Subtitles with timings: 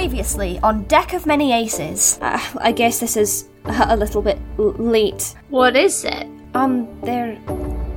[0.00, 2.18] Previously on Deck of Many Aces.
[2.22, 5.34] Uh, I guess this is a little bit l- late.
[5.50, 6.26] What is it?
[6.54, 7.38] Um, they're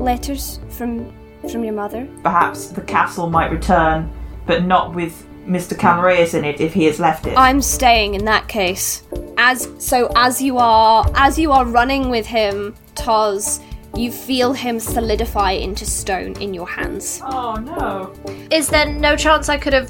[0.01, 1.13] letters from
[1.49, 2.05] from your mother.
[2.21, 4.11] Perhaps the castle might return,
[4.45, 5.77] but not with Mr.
[5.77, 7.37] Camarayas in it if he has left it.
[7.37, 9.03] I'm staying in that case.
[9.37, 13.61] As so as you are as you are running with him, Toz,
[13.95, 17.21] you feel him solidify into stone in your hands.
[17.23, 18.13] oh no.
[18.51, 19.89] Is there no chance I could have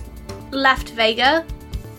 [0.52, 1.44] left Vega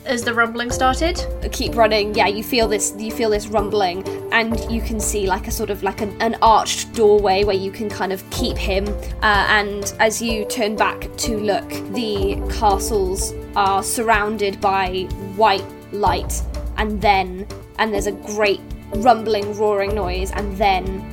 [0.04, 1.20] as the rumbling started?
[1.52, 2.14] keep running.
[2.14, 5.70] Yeah you feel this you feel this rumbling and you can see like a sort
[5.70, 8.88] of like an, an arched doorway where you can kind of keep him.
[9.22, 15.02] Uh, and as you turn back to look the castles are surrounded by
[15.36, 16.42] white light
[16.76, 17.46] and then
[17.78, 18.60] and there's a great
[18.96, 21.10] rumbling roaring noise and then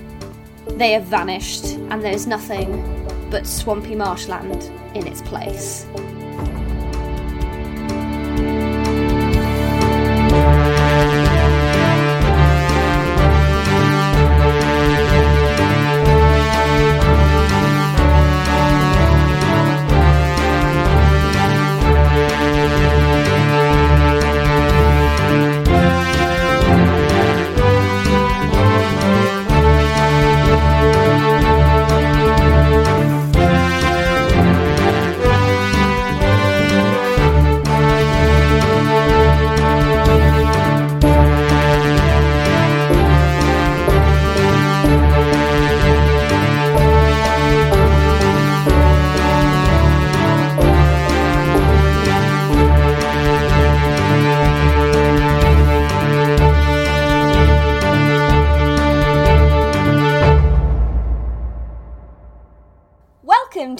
[0.77, 2.69] they have vanished and there's nothing
[3.29, 4.63] but swampy marshland
[4.95, 5.85] in its place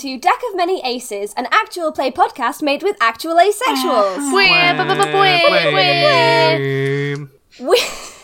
[0.02, 4.34] to Deck of Many Aces, an actual play podcast made with actual asexuals.
[7.60, 7.78] We, we,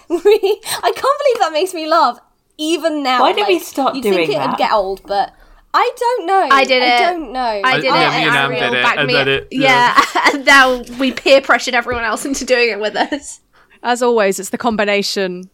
[0.09, 2.17] I can't believe that makes me laugh,
[2.57, 3.19] even now.
[3.21, 4.45] Why did we stop you'd doing think that?
[4.47, 5.33] it'd get old, but
[5.73, 6.47] I don't know.
[6.49, 6.87] I did it.
[6.87, 6.99] I it.
[7.11, 7.39] don't know.
[7.41, 8.19] I did yeah, it.
[8.19, 9.37] me and Am did it, backed and me then up.
[9.43, 10.01] it- yeah,
[10.33, 13.41] and now we peer pressured everyone else into doing it with us.
[13.83, 15.49] As always, it's the combination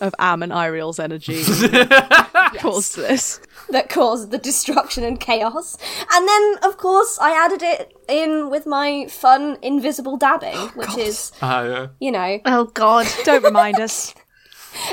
[0.00, 3.40] of Am and Iriel's energy that caused this.
[3.70, 5.76] that caused the destruction and chaos.
[6.12, 10.88] And then, of course, I added it in with my fun invisible dabbing, oh, which
[10.88, 10.98] God.
[10.98, 12.40] is, uh, you know.
[12.44, 13.06] Oh, God.
[13.24, 14.14] Don't remind us.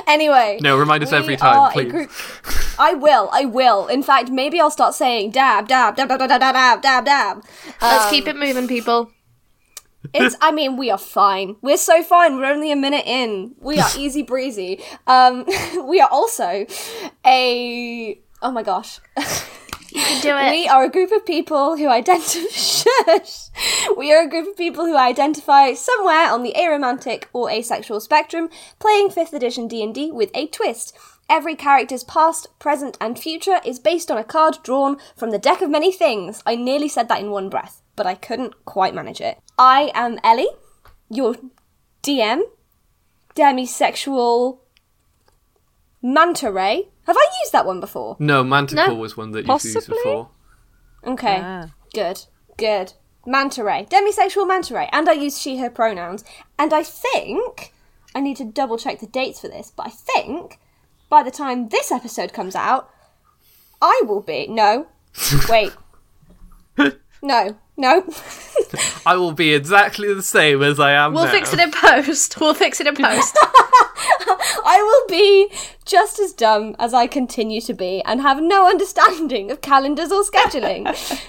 [0.07, 0.59] Anyway.
[0.61, 1.91] No, remind us every time, please.
[1.91, 2.11] Group-
[2.79, 3.88] I will, I will.
[3.88, 7.38] In fact, maybe I'll start saying dab, dab, dab, dab, dab, dab, dab, dab.
[7.38, 7.44] Um,
[7.81, 9.11] Let's keep it moving, people.
[10.13, 10.35] It's.
[10.41, 11.55] I mean, we are fine.
[11.61, 12.38] We're so fine.
[12.38, 13.55] We're only a minute in.
[13.59, 14.84] We are easy breezy.
[15.07, 15.45] Um,
[15.85, 16.66] we are also
[17.25, 18.99] a oh my gosh.
[19.91, 20.51] You can do it.
[20.51, 23.19] We are a group of people who identify.
[23.97, 28.49] We are a group of people who identify somewhere on the aromantic or asexual spectrum,
[28.79, 30.97] playing fifth edition D and D with a twist.
[31.29, 35.61] Every character's past, present, and future is based on a card drawn from the deck
[35.61, 36.41] of many things.
[36.45, 39.37] I nearly said that in one breath, but I couldn't quite manage it.
[39.59, 40.49] I am Ellie,
[41.09, 41.35] your
[42.01, 42.41] DM,
[43.35, 44.59] demisexual
[46.03, 46.90] manta ray.
[47.08, 48.16] Have I used that one before?
[48.19, 48.94] No, Manticore No.
[48.96, 49.97] was one that you've used Possibly?
[50.03, 50.30] before.
[51.06, 51.40] Okay.
[51.41, 51.72] Ah.
[51.94, 52.25] Good.
[52.58, 52.94] Good.
[53.25, 53.88] Manta ray.
[53.90, 54.90] Demisexual manta ray.
[54.91, 56.24] And I use she, her pronouns.
[56.59, 57.74] And I think,
[58.14, 60.59] I need to double check the dates for this, but I think
[61.09, 62.90] by the time this episode comes out,
[63.81, 64.47] I will be.
[64.47, 64.88] No.
[65.50, 65.72] Wait.
[67.22, 67.58] no.
[67.75, 68.06] No.
[69.06, 71.31] I will be exactly the same as I am We'll now.
[71.31, 72.40] fix it in post.
[72.40, 73.38] We'll fix it in post.
[74.66, 75.50] I will be
[75.85, 80.23] just as dumb as I continue to be and have no understanding of calendars or
[80.23, 80.85] scheduling.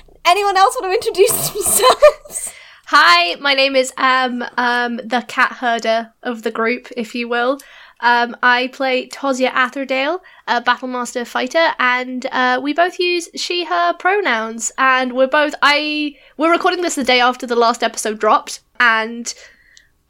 [0.25, 2.53] Anyone else want to introduce themselves?
[2.87, 7.59] Hi, my name is um um the cat herder of the group, if you will.
[8.00, 14.71] Um, I play Tosia Atherdale, a Battlemaster fighter, and uh, we both use she/her pronouns.
[14.76, 19.32] And we're both I we're recording this the day after the last episode dropped, and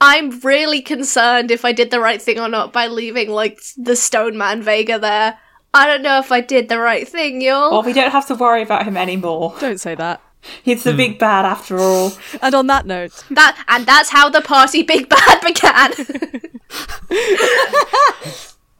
[0.06, 3.96] I'm really concerned if I did the right thing or not by leaving like the
[3.96, 5.38] Stone Man Vega there.
[5.72, 7.70] I don't know if I did the right thing, y'all.
[7.70, 9.54] Well, we don't have to worry about him anymore.
[9.60, 10.20] Don't say that.
[10.62, 12.12] He's the big bad after all.
[12.42, 15.92] And on that note, That and that's how the party big bad began.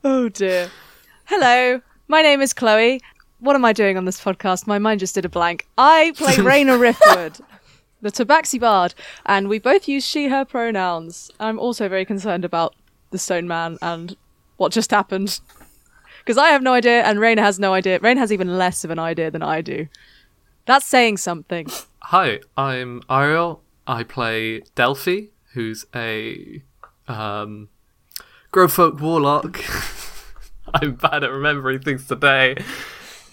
[0.05, 0.71] oh dear.
[1.25, 3.01] Hello, my name is Chloe.
[3.39, 4.67] What am I doing on this podcast?
[4.67, 5.67] My mind just did a blank.
[5.79, 7.41] I play Raina Riftwood,
[8.05, 11.31] the Tabaxi Bard, and we both use she, her pronouns.
[11.41, 12.75] I'm also very concerned about
[13.11, 14.15] the Stone Man and
[14.59, 15.41] what just happened.
[16.19, 17.99] Because I have no idea, and Raina has no idea.
[17.99, 19.89] Raina has even less of an idea than I do.
[20.67, 21.67] That's saying something.
[22.03, 23.63] Hi, I'm Ariel.
[23.87, 26.63] I play Delphi, who's a
[27.09, 27.69] um,
[28.53, 29.61] Growfolk Warlock.
[30.75, 32.57] I'm bad at remembering things today.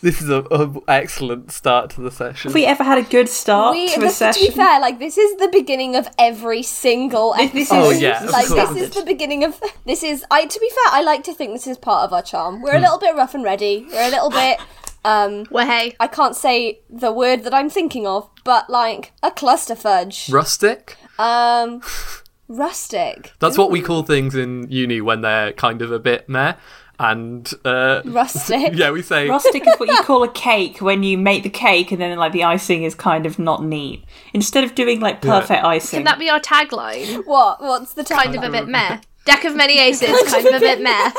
[0.02, 2.50] This is a, a excellent start to the session.
[2.50, 4.98] Have we ever had a good start We, to a this, to be fair, like
[5.00, 8.70] this is the beginning of every single This is- Oh, yeah, of like course.
[8.74, 10.26] this is the beginning of this is.
[10.32, 12.62] I to be fair, I like to think this is part of our charm.
[12.62, 12.84] We're a Hmm.
[12.84, 13.86] little bit rough and ready.
[13.92, 14.60] We're a little bit.
[15.04, 19.32] Um, Well, hey, I can't say the word that I'm thinking of, but like a
[19.32, 20.30] cluster fudge.
[20.30, 20.96] Rustic?
[21.18, 21.82] Um,
[22.48, 23.32] rustic.
[23.40, 26.54] That's what we call things in uni when they're kind of a bit meh.
[27.04, 28.74] And uh, Rustic.
[28.76, 31.92] yeah, we say Rustic is what you call a cake when you make the cake
[31.92, 34.04] and then like the icing is kind of not neat.
[34.36, 35.98] Instead of doing like perfect icing.
[35.98, 37.26] can that be our tagline?
[37.26, 37.60] What?
[37.60, 39.00] What's the Kind of a bit meh.
[39.26, 41.12] Deck of many aces, kind of a bit meh.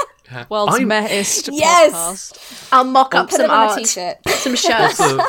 [0.49, 1.93] World's I'm- mehest Yes!
[2.33, 2.69] podcast.
[2.73, 4.17] I'll mock up Put some it on art, t-shirt.
[4.29, 4.99] some shirts.
[4.99, 5.21] So,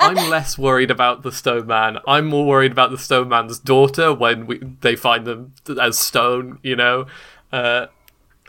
[0.00, 1.98] I'm less worried about the stone man.
[2.06, 6.58] I'm more worried about the stone man's daughter when we, they find them as stone,
[6.62, 7.06] you know.
[7.52, 7.86] Uh,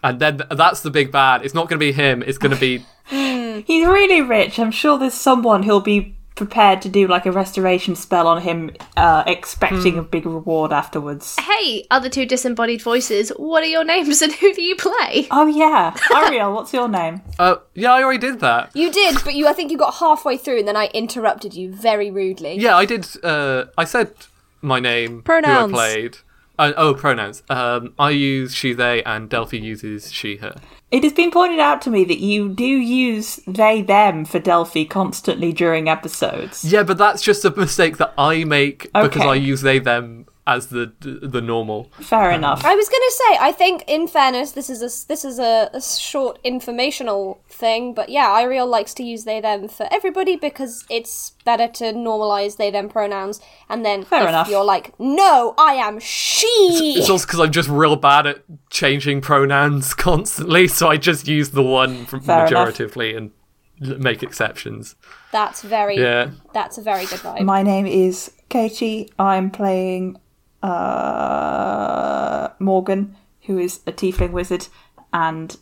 [0.03, 1.43] and then that's the big bad.
[1.45, 2.23] It's not going to be him.
[2.23, 2.85] It's going to be
[3.65, 4.59] He's really rich.
[4.59, 8.71] I'm sure there's someone who'll be prepared to do like a restoration spell on him,
[8.97, 11.37] uh, expecting a big reward afterwards.
[11.39, 15.27] hey, other two disembodied voices, what are your names and who do you play?
[15.29, 17.21] Oh yeah, Ariel, what's your name?
[17.37, 18.71] Uh, yeah, I already did that.
[18.73, 19.47] You did, but you.
[19.47, 22.55] I think you got halfway through, and then I interrupted you very rudely.
[22.55, 23.05] Yeah, I did.
[23.23, 24.13] Uh, I said
[24.61, 25.71] my name, Pronouns.
[25.71, 26.17] who I played.
[26.61, 27.41] Uh, oh, pronouns.
[27.49, 30.53] Um, I use she, they, and Delphi uses she, her.
[30.91, 34.83] It has been pointed out to me that you do use they them for Delphi
[34.83, 36.63] constantly during episodes.
[36.63, 40.67] Yeah, but that's just a mistake that I make because I use they, them as
[40.67, 41.91] the the normal.
[41.99, 42.65] Fair enough.
[42.65, 45.81] I was gonna say, I think, in fairness, this is a this is a, a
[45.81, 51.31] short informational thing, but yeah, Iriel likes to use they them for everybody because it's
[51.45, 53.39] better to normalize they them pronouns.
[53.69, 54.49] And then Fair if enough.
[54.49, 56.95] you're like, no, I am she.
[56.97, 61.51] It's also because I'm just real bad at changing pronouns constantly, so I just use
[61.51, 62.79] the one from Fair enough.
[62.97, 63.31] and
[63.79, 64.95] make exceptions.
[65.31, 65.97] That's very.
[65.97, 66.31] Yeah.
[66.53, 67.43] That's a very good vibe.
[67.45, 69.09] My name is Katie.
[69.17, 70.17] I'm playing
[70.63, 74.67] uh, Morgan, who is a tiefling wizard,
[75.11, 75.57] and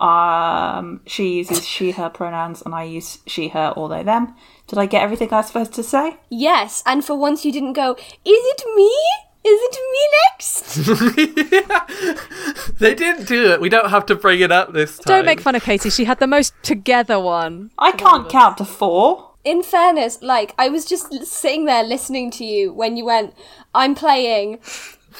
[0.00, 4.34] um, she uses she, her pronouns, and I use she, her, or they, them.
[4.66, 6.16] Did I get everything I was supposed to say?
[6.28, 7.92] yes, and for once you didn't go.
[7.94, 8.92] Is it me?
[9.44, 10.78] Is it me next?
[12.78, 13.60] They didn't do it.
[13.60, 15.18] We don't have to bring it up this time.
[15.18, 15.90] Don't make fun of Katie.
[15.90, 17.70] She had the most together one.
[17.78, 19.31] I can't count to four.
[19.44, 23.34] In fairness, like I was just sitting there listening to you when you went,
[23.74, 24.60] "I'm playing,"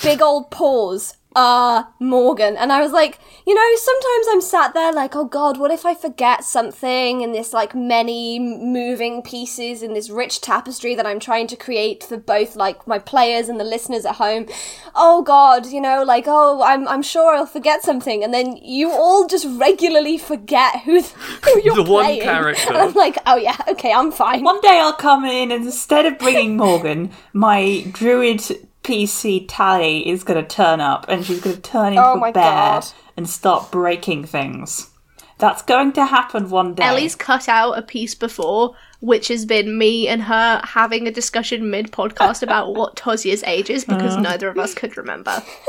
[0.03, 1.17] big old pause.
[1.35, 5.59] Uh, Morgan, and I was like, you know, sometimes I'm sat there like, oh god,
[5.59, 10.95] what if I forget something in this like many moving pieces in this rich tapestry
[10.95, 14.47] that I'm trying to create for both like my players and the listeners at home.
[14.95, 18.91] Oh god, you know, like oh, I'm I'm sure I'll forget something, and then you
[18.91, 22.69] all just regularly forget who who you're The one character.
[22.69, 24.45] And I'm like, oh yeah, okay, I'm fine.
[24.45, 28.43] One day I'll come in and instead of bringing Morgan, my druid
[28.83, 32.31] PC Tally is going to turn up and she's going to turn into Oh my
[32.31, 32.43] a bear
[32.81, 32.87] God.
[33.17, 34.91] and start breaking things.
[35.39, 36.83] That's going to happen one day.
[36.85, 41.69] Ellie's cut out a piece before, which has been me and her having a discussion
[41.71, 45.43] mid podcast about what Tosia's age is because neither of us could remember.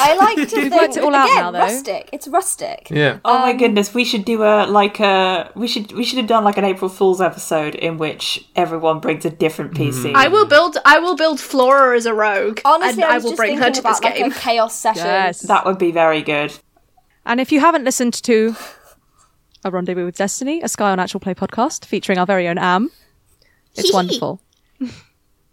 [0.00, 1.58] I like to think worked it all out again, now, though.
[1.60, 2.10] rustic.
[2.12, 2.88] It's rustic.
[2.90, 3.20] Yeah.
[3.24, 6.26] Oh Um, my goodness, we should do a like a we should we should have
[6.26, 10.12] done like an April Fool's episode in which everyone brings a different PC.
[10.14, 12.60] I will build I will build Flora as a rogue.
[12.64, 14.32] Honestly, and I I, will just bring her to this about like game.
[14.32, 15.06] a chaos session.
[15.06, 15.40] Yes.
[15.42, 16.52] that would be very good.
[17.24, 18.54] And if you haven't listened to
[19.64, 22.90] A Rendezvous with Destiny, a Scion Actual Play podcast featuring our very own Am,
[23.74, 24.40] it's wonderful.
[24.78, 24.90] Yes.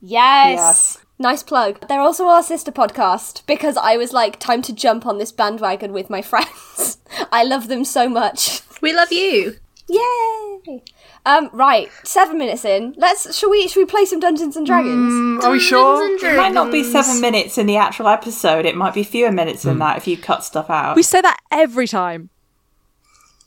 [0.01, 0.97] Yes.
[1.17, 1.87] Nice plug.
[1.87, 5.93] They're also our sister podcast because I was like, time to jump on this bandwagon
[5.93, 6.97] with my friends.
[7.31, 8.61] I love them so much.
[8.81, 9.57] We love you.
[9.87, 10.83] Yay!
[11.25, 12.95] Um, right, seven minutes in.
[12.97, 15.43] Let's shall we shall we play some Dungeons and Dragons?
[15.43, 16.15] Are we sure?
[16.17, 18.65] It might not be seven minutes in the actual episode.
[18.65, 20.95] It might be fewer minutes than that if you cut stuff out.
[20.95, 22.29] We say that every time.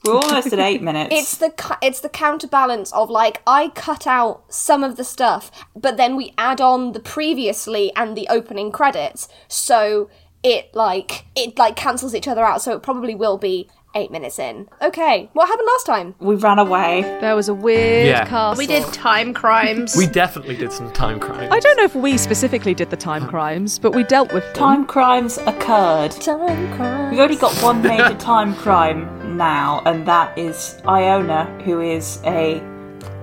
[0.04, 1.14] We're almost at eight minutes.
[1.14, 5.50] It's the cu- it's the counterbalance of like I cut out some of the stuff,
[5.74, 10.10] but then we add on the previously and the opening credits, so
[10.42, 12.60] it like it like cancels each other out.
[12.60, 14.68] So it probably will be eight minutes in.
[14.82, 16.14] Okay, what happened last time?
[16.20, 17.02] we ran away.
[17.20, 18.24] There was a weird Yeah.
[18.26, 18.58] castle.
[18.58, 19.96] We did time crimes.
[19.96, 21.52] We definitely did some time crime.
[21.52, 24.54] I don't know if we specifically did the time crimes, but we dealt with them.
[24.54, 26.10] Time crimes occurred.
[26.12, 27.10] Time crime.
[27.10, 32.60] We've only got one major time crime now, and that is Iona, who is a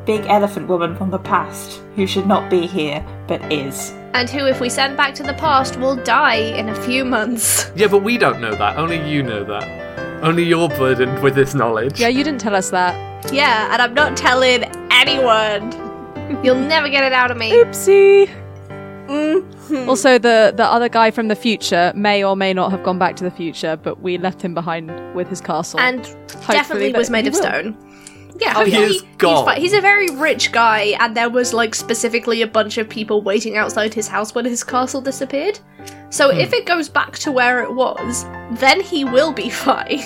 [0.06, 3.94] big elephant woman from the past who should not be here but is.
[4.14, 7.72] and who, if we send back to the past, will die in a few months.
[7.76, 8.78] Yeah, but we don't know that.
[8.78, 9.64] Only you know that.
[10.22, 12.00] Only you're burdened with this knowledge.
[12.00, 13.34] Yeah, you didn't tell us that.
[13.34, 15.72] Yeah, and I'm not telling anyone.
[16.44, 17.52] You'll never get it out of me.
[17.52, 18.30] Oopsie.
[19.08, 19.90] Mm-hmm.
[19.90, 23.16] Also, the the other guy from the future may or may not have gone back
[23.18, 25.80] to the future, but we left him behind with his castle.
[25.80, 26.04] And
[26.48, 27.42] definitely that was made he of will.
[27.42, 27.78] stone.
[28.40, 29.36] Yeah, Oh, he hopefully is gone.
[29.36, 32.90] He's, fi- he's a very rich guy, and there was like specifically a bunch of
[32.90, 35.60] people waiting outside his house when his castle disappeared.
[36.10, 36.40] So hmm.
[36.40, 40.02] if it goes back to where it was, then he will be fine.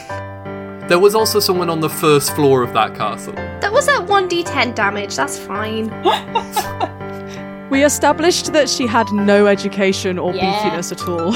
[0.87, 3.33] There was also someone on the first floor of that castle.
[3.33, 5.89] That was at 1d10 damage, that's fine.
[7.71, 10.53] we established that she had no education or Yeah.
[10.61, 11.33] beefiness at all.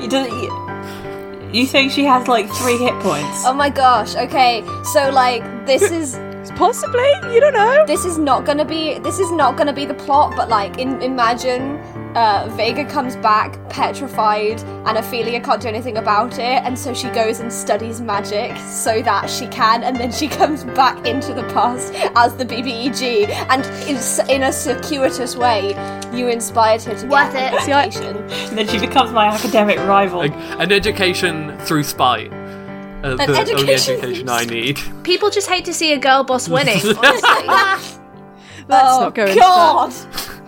[0.00, 3.42] You, do, you, you think she has like three hit points?
[3.44, 4.14] Oh my gosh.
[4.14, 4.62] Okay,
[4.92, 6.18] so like this is
[6.56, 7.84] Possibly, you don't know.
[7.86, 11.00] this is not gonna be this is not gonna be the plot, but like in,
[11.02, 11.78] imagine
[12.14, 17.08] uh, Vega comes back petrified, and Ophelia can't do anything about it, and so she
[17.10, 21.42] goes and studies magic so that she can, and then she comes back into the
[21.54, 23.96] past as the BBEG, and in,
[24.30, 25.70] in a circuitous way,
[26.14, 27.68] you inspired her to Worth get it.
[27.68, 28.16] an education.
[28.16, 30.18] And then she becomes my academic rival.
[30.18, 32.32] Like, an education through spite.
[32.32, 34.80] Uh, the only education education I need.
[35.04, 36.80] People just hate to see a girl boss winning.
[36.96, 38.00] honestly.
[38.68, 39.94] Let's oh not go into God!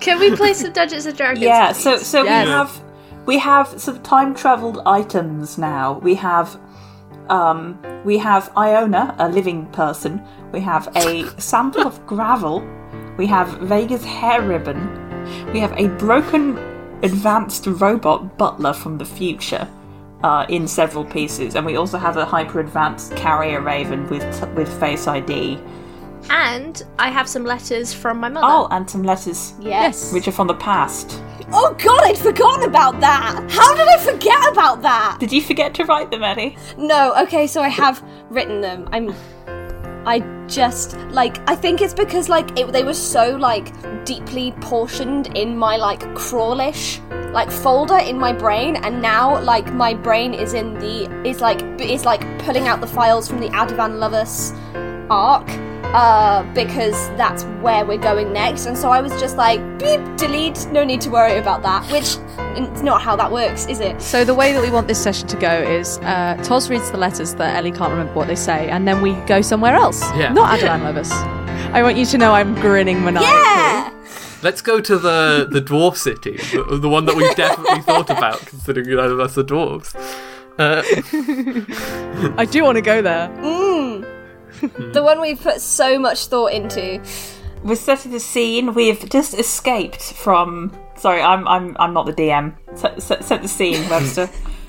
[0.00, 1.42] Can we play some Dungeons and Dragons?
[1.44, 2.06] yeah, so please?
[2.06, 2.46] so Yes.
[2.46, 2.82] we have
[3.26, 5.98] we have some time traveled items now.
[6.02, 6.58] We have
[7.28, 10.22] um we have Iona, a living person.
[10.52, 12.62] We have a sample of gravel.
[13.18, 14.80] We have Vega's hair ribbon.
[15.52, 16.56] We have a broken
[17.02, 19.68] advanced robot butler from the future.
[20.22, 24.22] Uh, in several pieces, and we also have a hyper advanced carrier raven with
[24.54, 25.58] with face ID.
[26.28, 28.46] And I have some letters from my mother.
[28.48, 30.12] Oh, and some letters Yes.
[30.12, 31.22] which are from the past.
[31.52, 33.44] Oh God, I'd forgotten about that.
[33.50, 35.16] How did I forget about that?
[35.18, 36.56] Did you forget to write them, Eddie?
[36.76, 38.88] No, okay, so I have written them.
[38.92, 39.14] I'm.
[40.06, 43.70] I just like I think it's because like it, they were so like
[44.06, 47.00] deeply portioned in my like crawlish
[47.32, 51.60] like folder in my brain, and now like my brain is in the is like
[51.80, 54.52] is like pulling out the files from the Adavan Lovus
[55.10, 55.46] arc
[55.94, 60.66] uh because that's where we're going next and so i was just like beep delete
[60.70, 62.16] no need to worry about that which
[62.56, 65.26] it's not how that works is it So the way that we want this session
[65.28, 68.68] to go is uh, Toz reads the letters that Ellie can't remember what they say,
[68.68, 70.02] and then we go somewhere else.
[70.16, 70.32] Yeah.
[70.32, 71.12] Not Adelan Levis.
[71.72, 73.28] I want you to know I'm grinning maniacally.
[73.28, 73.92] yeah
[74.42, 78.38] Let's go to the the dwarf city, the, the one that we definitely thought about,
[78.46, 79.94] considering none of us are dwarves.
[80.58, 80.82] Uh,
[82.42, 83.28] I do want to go there.
[84.92, 87.00] the one we've put so much thought into
[87.62, 88.74] We're setting the scene.
[88.74, 90.72] We've just escaped from.
[90.96, 92.54] Sorry, I'm I'm I'm not the DM.
[92.76, 94.28] Set, set, set the scene, Webster.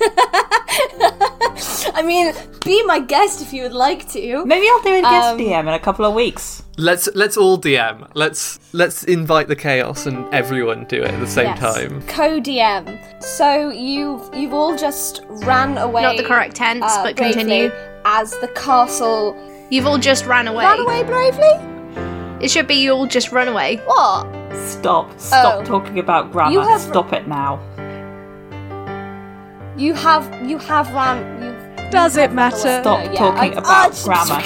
[1.94, 2.32] I mean,
[2.64, 4.44] be my guest if you would like to.
[4.46, 6.62] Maybe I'll do a guest Um, DM in a couple of weeks.
[6.78, 8.08] let's let's all DM.
[8.14, 11.58] Let's let's invite the chaos and everyone do it at the same Yes.
[11.58, 12.02] time.
[12.08, 13.22] Co-DM.
[13.22, 16.02] So you've you've all just ran away.
[16.02, 17.70] Not the correct tense, uh, but continue.
[18.04, 19.36] As the castle
[19.72, 20.64] You've all just ran away.
[20.66, 22.44] Run away bravely.
[22.44, 23.76] It should be you all just run away.
[23.86, 24.26] What?
[24.66, 25.18] Stop.
[25.18, 25.64] Stop Oh.
[25.64, 26.52] talking about grammar.
[26.52, 27.58] You have- Stop it now.
[29.78, 31.16] You have you have ran.
[31.42, 31.90] You.
[31.90, 32.80] Does it matter?
[32.82, 34.42] Stop yeah, talking I- about grammar.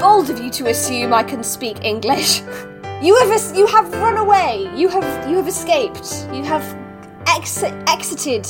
[0.00, 2.42] Bold of you to assume I can speak English.
[3.00, 4.68] You have es- you have run away.
[4.74, 6.26] You have you have escaped.
[6.32, 6.64] You have
[7.28, 8.44] ex- exited,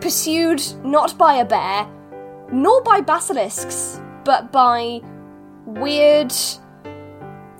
[0.00, 1.86] pursued not by a bear,
[2.52, 5.00] nor by basilisks, but by
[5.64, 6.32] weird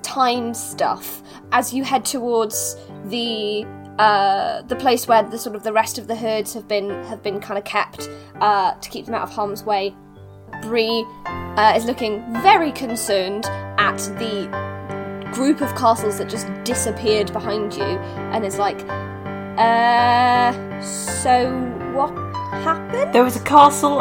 [0.01, 3.65] time stuff as you head towards the
[3.99, 7.23] uh, the place where the sort of the rest of the herds have been have
[7.23, 8.09] been kind of kept
[8.41, 9.95] uh, to keep them out of harm's way.
[10.61, 13.45] Bree uh, is looking very concerned
[13.77, 14.47] at the
[15.33, 18.79] group of castles that just disappeared behind you, and is like,
[19.57, 21.51] "Uh, so
[21.93, 22.11] what
[22.63, 23.99] happened?" There was a castle,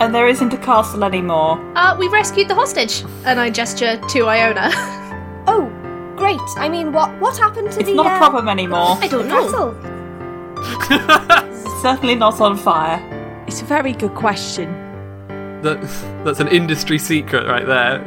[0.00, 1.58] and there isn't a castle anymore.
[1.76, 3.04] Uh, we rescued the hostage.
[3.24, 4.70] And I gesture to Iona.
[5.50, 5.64] Oh,
[6.14, 6.38] great!
[6.58, 8.98] I mean, what what happened to It's the not a uh, problem anymore.
[9.00, 9.44] I don't know.
[9.46, 9.74] castle?
[10.60, 13.00] It's certainly not on fire.
[13.46, 14.68] It's a very good question.
[15.62, 15.80] That
[16.22, 18.04] that's an industry secret right there.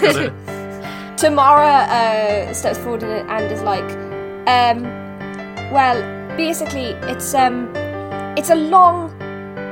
[0.00, 0.32] Gotta-
[1.16, 3.90] Tamara uh, steps forward and, and is like,
[4.48, 4.84] um,
[5.72, 6.00] well,
[6.36, 7.72] basically, it's um,
[8.36, 9.10] it's a long,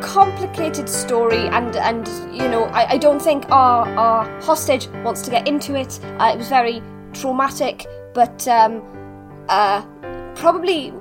[0.03, 5.31] complicated story, and and you know, I, I don't think our our hostage wants to
[5.31, 5.99] get into it.
[6.19, 8.83] Uh, it was very traumatic, but um,
[9.49, 9.83] uh,
[10.35, 10.93] probably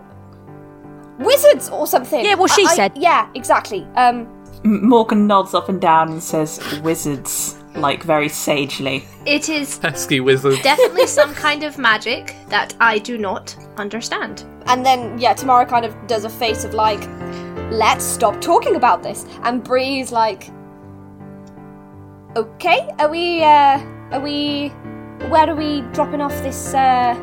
[1.20, 2.24] wizards or something.
[2.24, 2.92] Yeah, well, she I- I- said.
[2.98, 3.86] Yeah, exactly.
[3.96, 4.28] Um,
[4.64, 9.06] M- Morgan nods up and down and says, "Wizards," like very sagely.
[9.26, 10.60] It is Pesky wizard.
[10.64, 14.44] definitely some kind of magic that I do not understand.
[14.68, 17.02] and then yeah, Tamara kind of does a face of like,
[17.72, 19.26] let's stop talking about this.
[19.44, 20.50] And Bree's like,
[22.36, 23.44] okay, are we?
[23.44, 23.80] uh
[24.12, 24.70] Are we?
[25.30, 26.74] Where are we dropping off this?
[26.74, 27.16] uh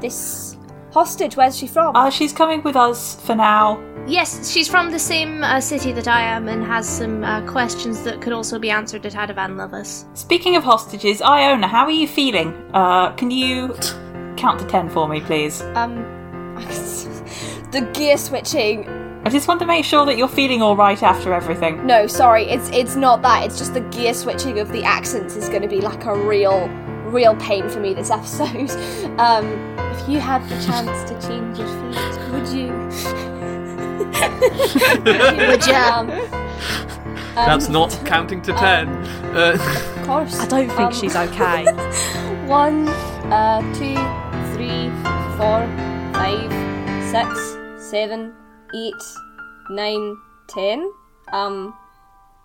[0.00, 0.56] This
[0.92, 1.36] hostage?
[1.36, 1.94] Where's she from?
[1.96, 3.78] Uh, she's coming with us for now.
[4.06, 8.02] Yes, she's from the same uh, city that I am and has some uh, questions
[8.02, 10.06] that could also be answered at Adavan Lovers.
[10.14, 12.52] Speaking of hostages, Iona, how are you feeling?
[12.74, 13.74] Uh, can you
[14.36, 15.62] count to ten for me, please?
[15.76, 16.02] um,
[17.72, 18.88] the gear switching
[19.24, 21.86] I just want to make sure that you're feeling all right after everything.
[21.86, 23.44] No, sorry, it's it's not that.
[23.44, 26.66] It's just the gear switching of the accents is going to be like a real,
[27.06, 28.70] real pain for me this episode.
[29.20, 29.46] Um,
[29.94, 33.28] if you had the chance to change your feet, would you?
[33.98, 35.74] would you?
[35.74, 36.08] Um,
[37.34, 38.88] That's not counting to ten.
[39.34, 40.38] Uh, Of course.
[40.40, 41.64] I don't think Um, she's okay.
[42.46, 42.88] One,
[43.32, 43.96] uh, two,
[44.54, 44.90] three,
[45.38, 45.60] four,
[46.12, 46.50] five,
[47.10, 47.56] six,
[47.90, 48.32] seven,
[48.74, 49.02] eight,
[49.70, 50.16] nine,
[50.48, 50.90] ten.
[51.32, 51.72] Um,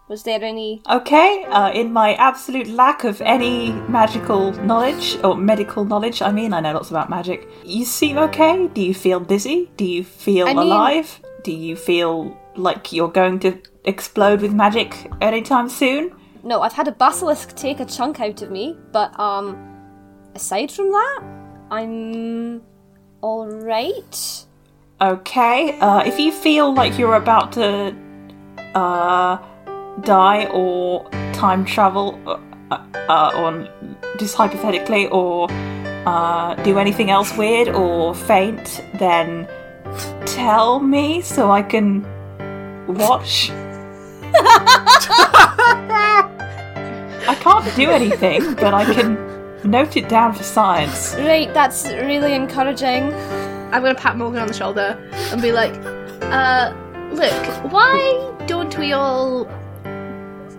[0.08, 0.82] was there any?
[0.90, 6.54] Okay, uh, in my absolute lack of any magical knowledge, or medical knowledge, I mean,
[6.54, 7.46] I know lots about magic.
[7.66, 8.68] You seem okay?
[8.68, 9.70] Do you feel dizzy?
[9.76, 11.20] Do you feel I mean- alive?
[11.48, 16.14] Do you feel like you're going to explode with magic anytime soon?
[16.44, 19.56] No, I've had a basilisk take a chunk out of me, but um,
[20.36, 21.24] aside from that,
[21.72, 22.62] I'm
[23.22, 24.46] all right.
[25.00, 27.96] Okay, uh, if you feel like you're about to
[28.76, 29.38] uh,
[30.02, 33.70] die or time travel, uh, uh, or
[34.20, 39.48] just hypothetically, or uh, do anything else weird or faint, then
[40.26, 42.04] tell me so I can
[42.88, 43.52] watch.
[47.30, 49.18] I can't do anything, but I can
[49.70, 51.16] note it down for science.
[51.16, 53.14] Right, that's really encouraging.
[53.74, 54.98] I'm gonna pat Morgan on the shoulder
[55.32, 55.74] and be like,
[56.32, 56.74] uh,
[57.12, 59.46] look, why don't we all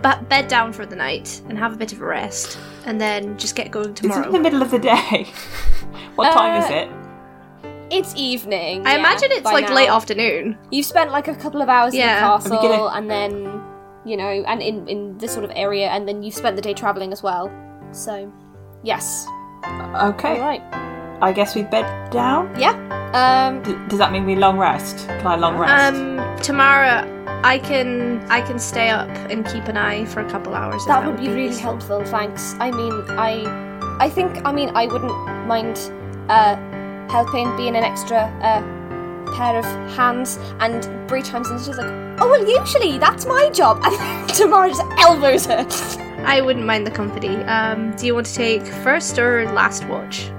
[0.01, 3.35] ba- bed down for the night and have a bit of a rest and then
[3.37, 4.19] just get going tomorrow?
[4.19, 5.27] It's in the middle of the day.
[6.15, 6.89] what time is Uh, it?
[7.91, 8.85] It's evening.
[8.85, 9.75] I yeah, imagine it's like now.
[9.75, 10.57] late afternoon.
[10.71, 12.03] You've spent like a couple of hours Yeah.
[12.17, 13.61] in the castle, gonna- and then
[14.05, 16.73] you know, and in in this sort of area, and then you've spent the day
[16.73, 17.51] traveling as well.
[17.91, 18.31] So,
[18.83, 19.27] yes,
[20.01, 20.39] Okay.
[20.39, 20.61] all right,
[21.21, 22.49] I guess we bed down.
[22.57, 22.75] yeah.
[23.11, 25.07] Um, D- does that mean we long rest?
[25.07, 25.73] Can I long rest?
[25.97, 27.07] Um, Tamara,
[27.43, 30.81] I can I can stay up and keep an eye for a couple hours.
[30.83, 31.71] if that would be really useful.
[31.71, 32.03] helpful.
[32.05, 32.55] Thanks.
[32.59, 33.43] I mean, I,
[33.99, 35.75] I think, I mean, I wouldn't mind
[36.29, 36.55] uh,
[37.09, 38.61] helping, being an extra uh,
[39.35, 40.37] pair of hands.
[40.59, 41.89] And Brie chimes in, and she's like,
[42.21, 45.65] "Oh well, usually that's my job." And then Tamara just elbows her.
[46.25, 47.35] I wouldn't mind the company.
[47.45, 50.29] Um, do you want to take first or last watch?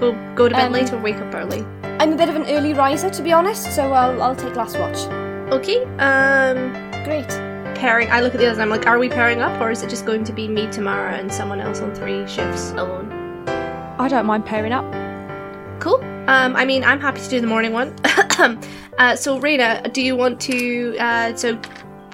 [0.00, 1.64] We'll go to bed Um, late or wake up early.
[2.00, 4.78] I'm a bit of an early riser, to be honest, so I'll, I'll take last
[4.78, 4.98] watch.
[5.52, 5.84] Okay.
[5.98, 6.72] Um,
[7.04, 7.28] Great.
[7.76, 8.10] pairing.
[8.10, 9.90] I look at the others and I'm like, are we pairing up or is it
[9.90, 13.10] just going to be me, Tamara, and someone else on three shifts alone?
[13.98, 14.84] I don't mind pairing up.
[15.80, 15.96] Cool.
[16.28, 17.94] Um, I mean, I'm happy to do the morning one.
[18.98, 20.96] uh, so, Raina, do you want to?
[20.98, 21.60] Uh, so,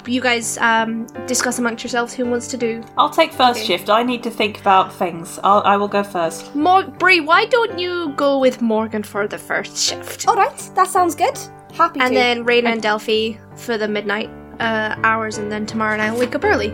[0.07, 2.83] you guys um, discuss amongst yourselves who wants to do.
[2.97, 3.67] I'll take first okay.
[3.67, 3.91] shift.
[3.91, 5.41] I need to think about things.
[5.43, 6.55] I'll, I will go first.
[6.55, 10.29] Mor- Brie, why don't you go with Morgan for the first shift?
[10.29, 11.37] All right, that sounds good.
[11.75, 12.15] Happy and to.
[12.15, 16.21] then Raina and Delphi for the midnight uh, hours, and then tomorrow and I will
[16.21, 16.71] wake up early.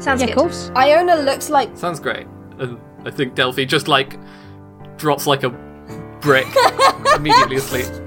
[0.00, 0.30] Sounds Yeah, good.
[0.30, 0.70] of course.
[0.76, 2.26] Iona looks like sounds great.
[2.58, 4.18] And I think Delphi just like
[4.96, 5.50] drops like a
[6.22, 6.46] brick
[7.16, 7.86] immediately asleep.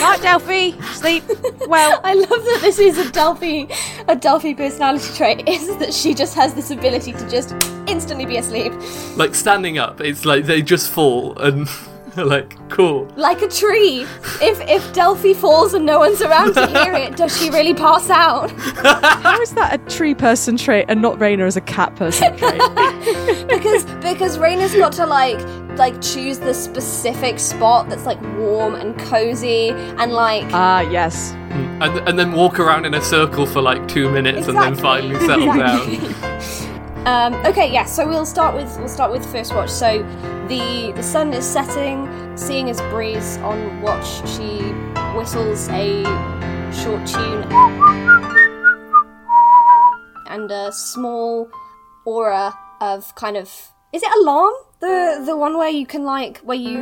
[0.00, 0.70] Night, Delphi.
[0.92, 1.24] Sleep
[1.68, 2.00] well.
[2.04, 3.66] I love that this is a Delphi
[4.08, 7.52] a Delphi personality trait is that she just has this ability to just
[7.86, 8.72] instantly be asleep.
[9.16, 11.68] Like standing up, it's like they just fall and
[12.16, 13.10] like cool.
[13.16, 14.06] Like a tree.
[14.40, 18.08] If if Delphi falls and no one's around to hear it, does she really pass
[18.10, 18.50] out?
[18.50, 22.60] How is that a tree person trait and not Raina as a cat person trait?
[23.48, 25.38] because because Raina's got to like
[25.76, 31.32] like choose the specific spot that's like warm and cozy and like Ah, yes.
[31.80, 34.82] And, and then walk around in a circle for like two minutes and then Exactly.
[35.14, 35.96] finally settle Exactly.
[35.98, 37.34] down.
[37.34, 37.84] Um, okay, yeah.
[37.84, 39.70] So we'll start with we'll start with first watch.
[39.70, 40.02] So
[40.48, 42.08] the the sun is setting.
[42.36, 44.58] Seeing as Bree's on watch, she
[45.16, 46.02] whistles a
[46.72, 47.44] short tune,
[50.28, 51.48] and a small
[52.04, 53.50] aura of kind of
[53.96, 54.52] Is it alarm?
[54.80, 56.80] The the one where you can like where you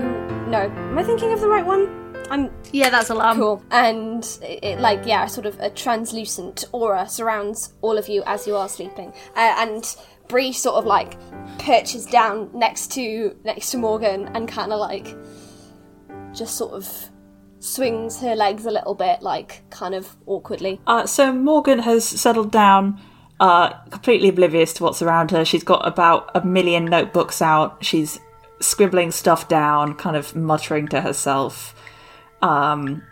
[0.48, 0.62] no?
[0.62, 2.16] Am I thinking of the right one?
[2.28, 3.38] I'm Yeah, that's alarm.
[3.38, 3.62] cool.
[3.70, 8.48] And it, it, like yeah, sort of a translucent aura surrounds all of you as
[8.48, 9.12] you are sleeping.
[9.36, 9.96] Uh, and
[10.26, 11.16] Bree sort of like
[11.60, 15.16] perches down next to next to Morgan and kind of like
[16.32, 17.10] just sort of
[17.60, 20.80] swings her legs a little bit, like kind of awkwardly.
[20.88, 23.00] Uh, so Morgan has settled down,
[23.40, 25.44] uh, completely oblivious to what's around her.
[25.44, 27.84] She's got about a million notebooks out.
[27.84, 28.20] She's
[28.60, 31.74] scribbling stuff down, kind of muttering to herself,
[32.42, 33.02] um,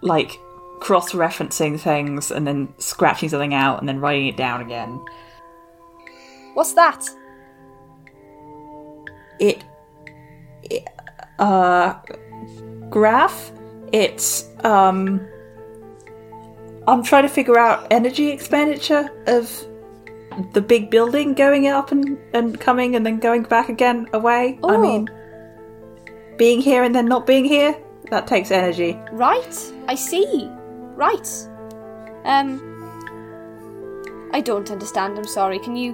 [0.00, 0.38] like
[0.80, 5.02] cross-referencing things, and then scratching something out, and then writing it down again.
[6.54, 7.08] What's that?
[9.40, 9.64] It,
[10.62, 10.88] it
[11.38, 11.94] uh,
[12.90, 13.52] graph.
[13.92, 15.28] It's um.
[16.86, 19.50] I'm trying to figure out energy expenditure of
[20.52, 24.58] the big building going up and, and coming and then going back again away.
[24.64, 24.78] I Oh.
[24.78, 25.08] mean,
[26.36, 27.76] being here and then not being here,
[28.10, 28.98] that takes energy.
[29.12, 29.56] Right,
[29.88, 30.48] I see.
[30.96, 31.28] Right.
[32.24, 32.60] Um,
[34.32, 35.16] I don't understand.
[35.16, 35.58] I'm sorry.
[35.60, 35.92] Can you,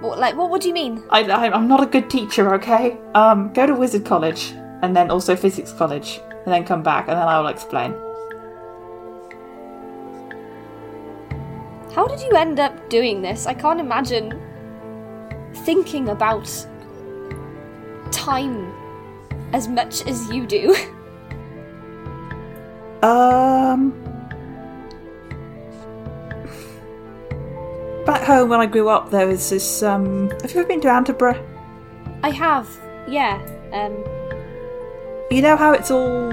[0.00, 0.48] what, like, what?
[0.50, 1.02] What do you mean?
[1.10, 2.96] I, I'm not a good teacher, okay?
[3.14, 7.16] Um, go to Wizard College and then also Physics College and then come back and
[7.18, 7.94] then I will explain.
[11.98, 13.44] How did you end up doing this?
[13.44, 14.40] I can't imagine
[15.64, 16.48] thinking about
[18.12, 18.72] time
[19.52, 20.76] as much as you do.
[23.02, 23.92] Um.
[28.06, 29.82] Back home when I grew up, there was this.
[29.84, 31.40] Um, have you ever been to Antiborough?
[32.24, 32.68] I have,
[33.06, 33.40] yeah.
[33.72, 33.94] Um,
[35.30, 36.32] You know how it's all.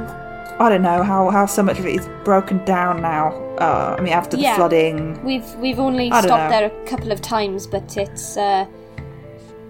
[0.60, 3.44] I don't know how, how so much of it is broken down now.
[3.60, 5.24] Uh, I mean, after the flooding.
[5.24, 6.50] we've we've only stopped know.
[6.50, 8.65] there a couple of times, but it's uh,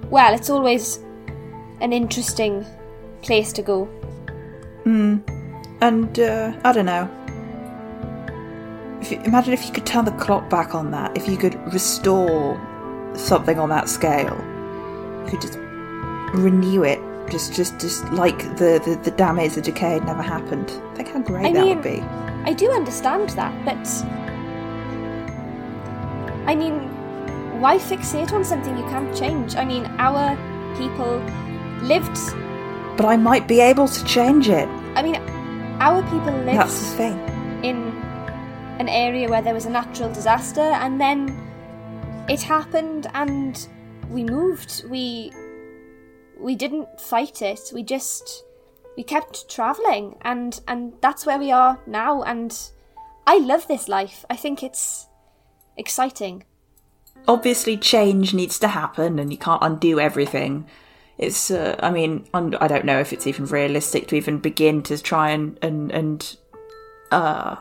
[0.10, 1.00] well, it's always
[1.82, 2.66] an interesting
[3.22, 3.90] place to go.
[4.86, 7.10] And uh, I don't know.
[9.02, 11.16] If you, imagine if you could turn the clock back on that.
[11.18, 12.60] If you could restore
[13.16, 14.36] something on that scale,
[15.26, 15.58] you could just
[16.34, 17.00] renew it.
[17.30, 20.70] Just, just, just like the, the, the damage, the decay had never happened.
[20.96, 22.04] Think how great I that mean- would be.
[22.46, 23.86] I do understand that, but
[26.48, 26.76] I mean,
[27.60, 29.56] why fixate on something you can't change?
[29.56, 30.38] I mean, our
[30.78, 31.18] people
[31.82, 32.18] lived.
[32.98, 34.70] But I might be able to change it.
[34.96, 35.16] I mean,
[35.80, 37.20] our people lived That's the thing.
[37.64, 37.78] in
[38.80, 41.36] an area where there was a natural disaster, and then
[42.30, 43.68] it happened, and
[44.12, 44.84] we moved.
[44.88, 45.32] We
[46.38, 47.72] we didn't fight it.
[47.74, 48.44] We just
[48.98, 52.24] we kept traveling, and and that's where we are now.
[52.24, 52.58] And
[53.28, 54.26] I love this life.
[54.30, 55.08] I think it's
[55.78, 56.44] exciting.
[57.28, 60.66] obviously change needs to happen and you can't undo everything
[61.18, 65.02] it's uh, i mean i don't know if it's even realistic to even begin to
[65.02, 66.38] try and and and
[67.12, 67.56] uh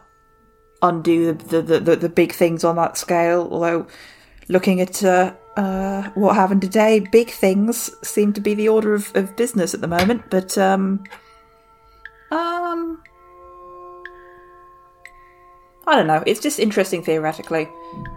[0.82, 3.86] undo the the, the, the big things on that scale although
[4.48, 9.14] looking at uh, uh what happened today big things seem to be the order of,
[9.14, 11.02] of business at the moment but um
[12.34, 13.02] um
[15.86, 16.22] I don't know.
[16.26, 17.68] It's just interesting theoretically,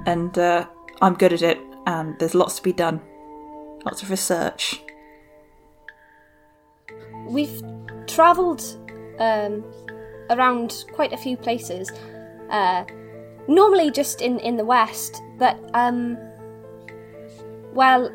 [0.05, 0.65] and uh,
[1.01, 1.59] I'm good at it.
[1.85, 3.01] And there's lots to be done,
[3.85, 4.81] lots of research.
[7.27, 7.61] We've
[8.07, 8.63] travelled
[9.19, 9.63] um,
[10.29, 11.91] around quite a few places.
[12.49, 12.85] Uh,
[13.47, 16.17] normally just in, in the west, but um,
[17.73, 18.11] well,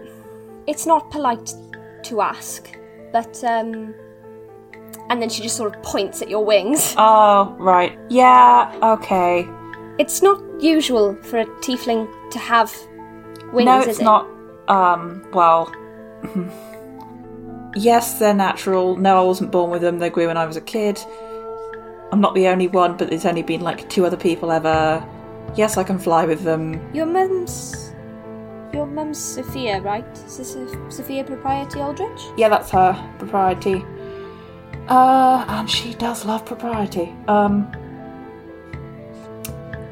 [0.67, 1.55] it's not polite
[2.05, 2.77] to ask.
[3.13, 3.95] But um,
[5.13, 6.95] and then she just sort of points at your wings.
[6.97, 9.47] Oh right, yeah, okay.
[9.99, 12.75] It's not usual for a tiefling to have
[13.53, 13.67] wings.
[13.67, 14.05] no, is it's it?
[14.05, 14.27] not.
[14.69, 15.71] Um, well,
[17.77, 18.97] yes, they're natural.
[18.97, 19.99] No, I wasn't born with them.
[19.99, 20.99] They grew when I was a kid.
[22.11, 25.07] I'm not the only one, but there's only been like two other people ever.
[25.57, 26.81] Yes, I can fly with them.
[26.95, 27.93] Your mum's.
[28.73, 30.07] Your mum's Sophia, right?
[30.27, 30.57] Is this
[30.89, 32.23] Sophia Propriety Aldrich?
[32.39, 33.85] Yeah, that's her propriety.
[34.89, 37.15] Uh, and she does love propriety.
[37.29, 37.71] Um.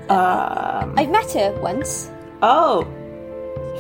[0.09, 0.95] Um.
[0.99, 2.11] I've met her once.
[2.43, 2.85] Oh,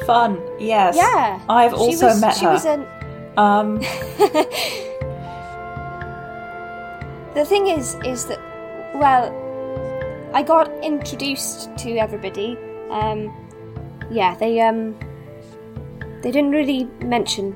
[0.06, 0.40] fun.
[0.58, 0.96] Yes.
[0.96, 1.40] Yeah.
[1.48, 2.50] I've also was- met she her.
[2.50, 2.86] She was an,
[3.36, 3.78] Um.
[7.34, 8.40] the thing is, is that,
[8.94, 9.32] well,
[10.32, 12.56] I got introduced to everybody.
[12.90, 13.32] Um,
[14.10, 14.96] yeah, they um,
[16.22, 17.54] they didn't really mention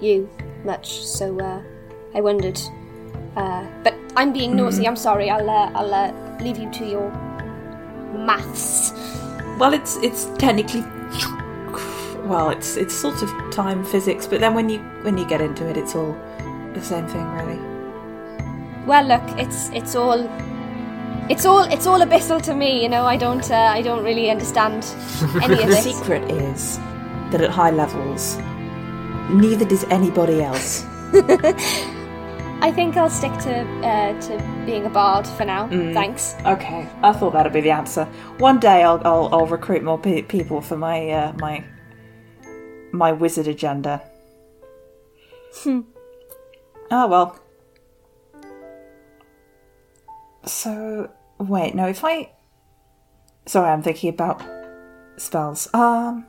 [0.00, 0.28] you
[0.64, 1.62] much, so uh,
[2.14, 2.58] I wondered.
[3.36, 4.86] Uh, but I'm being nosy.
[4.86, 5.30] I'm sorry.
[5.30, 7.10] I'll uh, I'll uh, leave you to your
[8.14, 8.92] maths.
[9.58, 10.82] Well, it's it's technically
[12.26, 15.68] well, it's it's sort of time physics, but then when you when you get into
[15.68, 16.16] it, it's all
[16.74, 17.58] the same thing, really.
[18.86, 20.28] Well, look, it's it's all
[21.30, 22.82] it's all it's all abyssal to me.
[22.82, 24.84] You know, I don't uh, I don't really understand
[25.42, 25.84] any of The this.
[25.84, 26.78] secret is
[27.30, 28.36] that at high levels,
[29.30, 30.84] neither does anybody else.
[32.60, 35.68] I think I'll stick to uh, to being a bard for now.
[35.68, 36.34] Thanks.
[36.44, 38.04] Okay, I thought that'd be the answer.
[38.38, 41.64] One day I'll I'll, I'll recruit more pe- people for my uh, my
[42.92, 44.02] my wizard agenda.
[45.62, 45.80] Hmm.
[46.90, 47.38] oh well.
[50.44, 51.86] So wait, no.
[51.86, 52.32] If I
[53.46, 54.42] sorry, I'm thinking about
[55.16, 55.68] spells.
[55.74, 56.26] Um,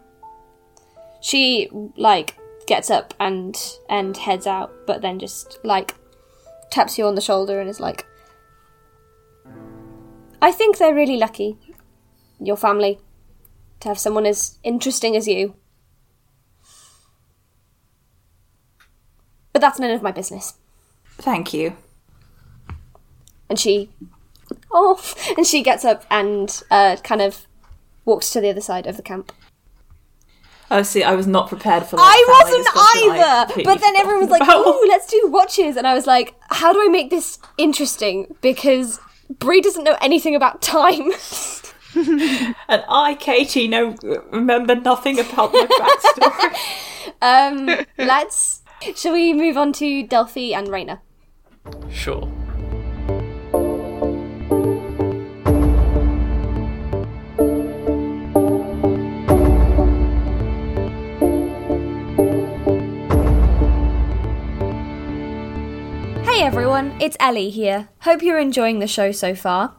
[1.21, 2.35] She like
[2.67, 3.57] gets up and
[3.89, 5.95] and heads out, but then just like
[6.69, 8.05] taps you on the shoulder and is like,
[10.41, 11.57] "I think they're really lucky,
[12.39, 12.99] your family,
[13.79, 15.55] to have someone as interesting as you."
[19.53, 20.53] But that's none of my business.
[21.17, 21.75] thank you.
[23.49, 23.89] And she,
[24.71, 25.01] oh,
[25.37, 27.45] and she gets up and uh, kind of
[28.05, 29.33] walks to the other side of the camp.
[30.71, 31.97] Oh, see, I was not prepared for.
[31.97, 33.11] Like, I wasn't discussion.
[33.11, 33.63] I either.
[33.63, 36.71] But then everyone was like, about- "Ooh, let's do watches," and I was like, "How
[36.73, 41.11] do I make this interesting?" Because Brie doesn't know anything about time.
[41.95, 43.95] And I, Katie, know
[44.31, 47.13] remember nothing about my backstory.
[47.23, 48.61] um, let's.
[48.95, 50.99] Shall we move on to Delphi and Raina?
[51.91, 52.31] Sure.
[66.39, 67.89] Hey everyone, it's Ellie here.
[68.03, 69.73] Hope you're enjoying the show so far.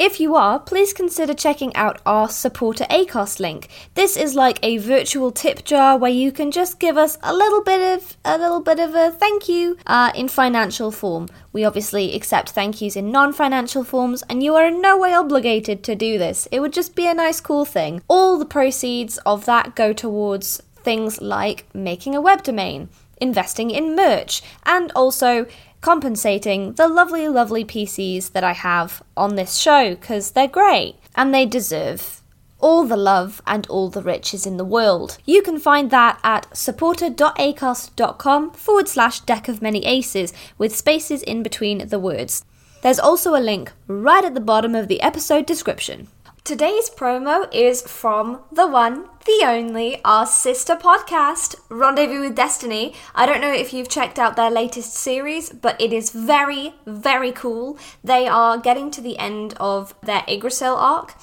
[0.00, 3.68] If you are, please consider checking out our supporter Acast link.
[3.94, 7.62] This is like a virtual tip jar where you can just give us a little
[7.62, 11.28] bit of a little bit of a thank you uh, in financial form.
[11.52, 15.84] We obviously accept thank yous in non-financial forms, and you are in no way obligated
[15.84, 16.48] to do this.
[16.50, 18.02] It would just be a nice, cool thing.
[18.08, 23.94] All the proceeds of that go towards things like making a web domain, investing in
[23.94, 25.46] merch, and also
[25.86, 31.32] compensating the lovely, lovely PCs that I have on this show because they're great and
[31.32, 32.22] they deserve
[32.58, 35.18] all the love and all the riches in the world.
[35.24, 41.44] You can find that at supporter.acast.com forward slash deck of many aces with spaces in
[41.44, 42.44] between the words.
[42.82, 46.08] There's also a link right at the bottom of the episode description.
[46.46, 52.94] Today's promo is from the one, the only, our sister podcast, Rendezvous with Destiny.
[53.16, 57.32] I don't know if you've checked out their latest series, but it is very, very
[57.32, 57.80] cool.
[58.04, 61.16] They are getting to the end of their Yggdrasil arc,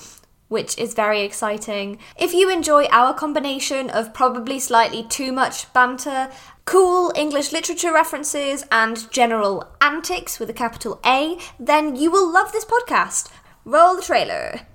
[0.50, 2.00] which is very exciting.
[2.18, 6.32] If you enjoy our combination of probably slightly too much banter,
[6.66, 12.52] cool English literature references, and general antics with a capital A, then you will love
[12.52, 13.32] this podcast.
[13.64, 14.68] Roll the trailer.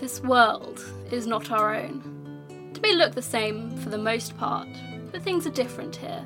[0.00, 2.40] This world is not our own.
[2.74, 4.66] It may look the same for the most part,
[5.12, 6.24] but things are different here.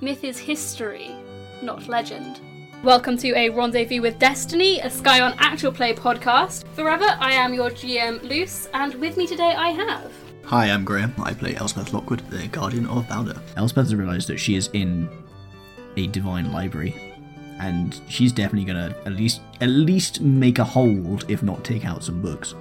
[0.00, 1.14] Myth is history,
[1.60, 2.40] not legend.
[2.82, 6.64] Welcome to a Rendezvous with Destiny, a Scion actual play podcast.
[6.68, 10.10] Forever, I am your GM Luce, and with me today I have.
[10.46, 11.12] Hi, I'm Graham.
[11.18, 13.42] I play Elspeth Lockwood, the Guardian of Balder.
[13.58, 15.06] Elspeth has realised that she is in
[15.98, 17.09] a divine library,
[17.60, 22.02] and she's definitely gonna at least at least make a hold, if not take out
[22.02, 22.54] some books.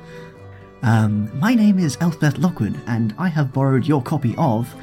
[0.81, 4.73] Um, my name is Elspeth Lockwood, and I have borrowed your copy of.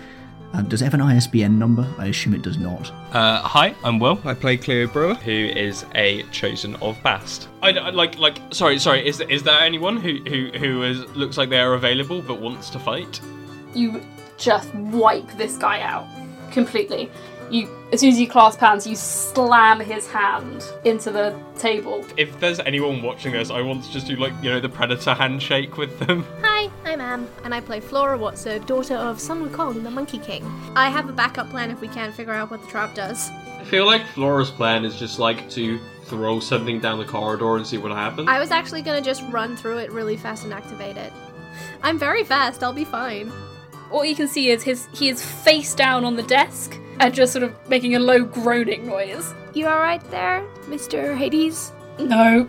[0.53, 1.87] Um, does it have an ISBN number?
[1.99, 2.91] I assume it does not.
[3.13, 4.19] Uh, hi, I'm Will.
[4.25, 7.49] I play Cleo Brewer, who is a chosen of Bast.
[7.63, 9.07] I, I- like, like, sorry, sorry.
[9.07, 12.71] Is is there anyone who who who is looks like they are available but wants
[12.71, 13.21] to fight?
[13.75, 14.01] You
[14.39, 16.07] just wipe this guy out
[16.53, 17.11] completely.
[17.51, 22.05] You, as soon as you clasp hands, you slam his hand into the table.
[22.17, 25.15] If there's anyone watching this, I want to just do like you know the predator
[25.15, 26.27] handshake with them.
[26.43, 30.45] Hi, I'm Am, and I play Flora Watson, daughter of Sun Wukong, the Monkey King.
[30.75, 33.31] I have a backup plan if we can't figure out what the trap does.
[33.31, 37.67] I feel like Flora's plan is just like to throw something down the corridor and
[37.67, 38.29] see what happens.
[38.29, 41.13] I was actually gonna just run through it really fast and activate it.
[41.83, 43.33] I'm very fast, I'll be fine.
[43.93, 47.33] All you can see is his he is face down on the desk and just
[47.33, 49.35] sort of making a low groaning noise.
[49.55, 51.17] You alright there, Mr.
[51.17, 51.73] Hades?
[51.99, 52.49] No.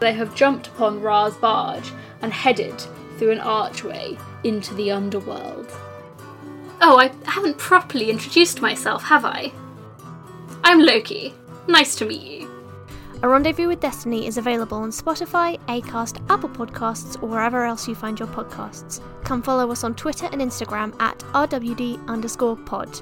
[0.00, 1.90] They have jumped upon Ra's barge
[2.22, 2.80] and headed
[3.18, 5.70] through an archway into the underworld.
[6.80, 9.52] Oh, I haven't properly introduced myself, have I?
[10.62, 11.34] I'm Loki.
[11.66, 12.38] Nice to meet you.
[13.20, 17.96] A Rendezvous with Destiny is available on Spotify, Acast, Apple Podcasts, or wherever else you
[17.96, 19.00] find your podcasts.
[19.24, 23.00] Come follow us on Twitter and Instagram at RWD underscore pod.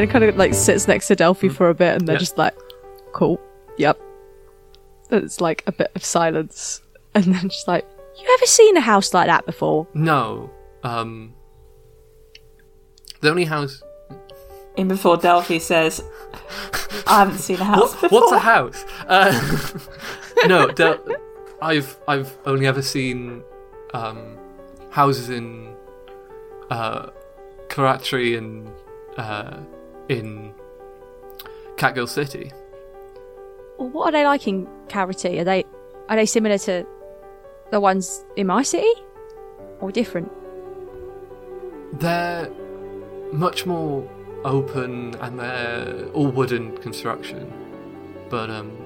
[0.00, 2.20] Ren kind of like sits next to Delphi for a bit and they're Yeah.
[2.20, 2.54] just like,
[3.12, 3.40] cool,
[3.76, 3.98] yep.
[5.10, 6.82] And It's like a bit of silence.
[7.14, 7.84] And then just like,
[8.20, 9.88] you ever seen a house like that before?
[9.94, 10.48] No.
[10.84, 11.34] Um.
[13.20, 13.82] The only house.
[14.76, 16.00] In before Delphi says,
[17.08, 18.20] I haven't seen a house What, before.
[18.20, 18.84] what's a house?
[19.08, 19.68] Uh,
[20.46, 21.04] no, Del-
[21.60, 23.42] I've I've only ever seen
[23.92, 24.38] um,
[24.90, 25.74] houses in
[26.70, 27.08] uh,
[27.66, 28.70] Karatri and
[29.16, 29.56] uh,
[30.10, 30.52] in
[31.76, 32.52] Catgirl City.
[33.78, 35.38] Well, what are they like in Carity?
[35.38, 35.64] Are they
[36.08, 36.84] are they similar to
[37.70, 38.92] the ones in my city?
[39.80, 40.30] Or different?
[42.00, 42.50] They're
[43.32, 44.06] much more
[44.44, 47.52] open and they're all wooden construction,
[48.28, 48.76] but um,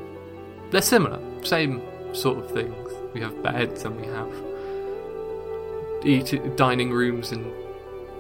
[0.71, 1.19] they're similar.
[1.43, 1.83] Same
[2.13, 2.93] sort of things.
[3.15, 4.31] We have beds and we have
[6.05, 7.51] eat dining rooms and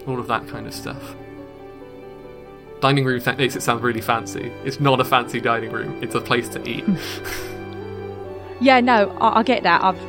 [0.06, 1.14] all of that kind of stuff.
[2.84, 4.52] Dining room makes it sound really fancy.
[4.62, 5.98] It's not a fancy dining room.
[6.02, 6.84] It's a place to eat.
[8.60, 9.82] Yeah, no, I, I get that.
[9.82, 10.00] I've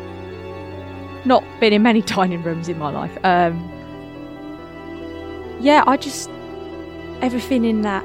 [1.25, 3.17] not been in many dining rooms in my life.
[3.23, 3.57] Um,
[5.61, 6.29] yeah, I just
[7.21, 8.03] everything in that,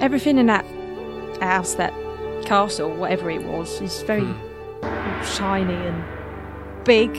[0.00, 0.64] everything in that
[1.42, 1.92] house, that
[2.46, 5.24] castle, whatever it was, is very Hmm.
[5.24, 6.04] shiny and
[6.84, 7.14] big,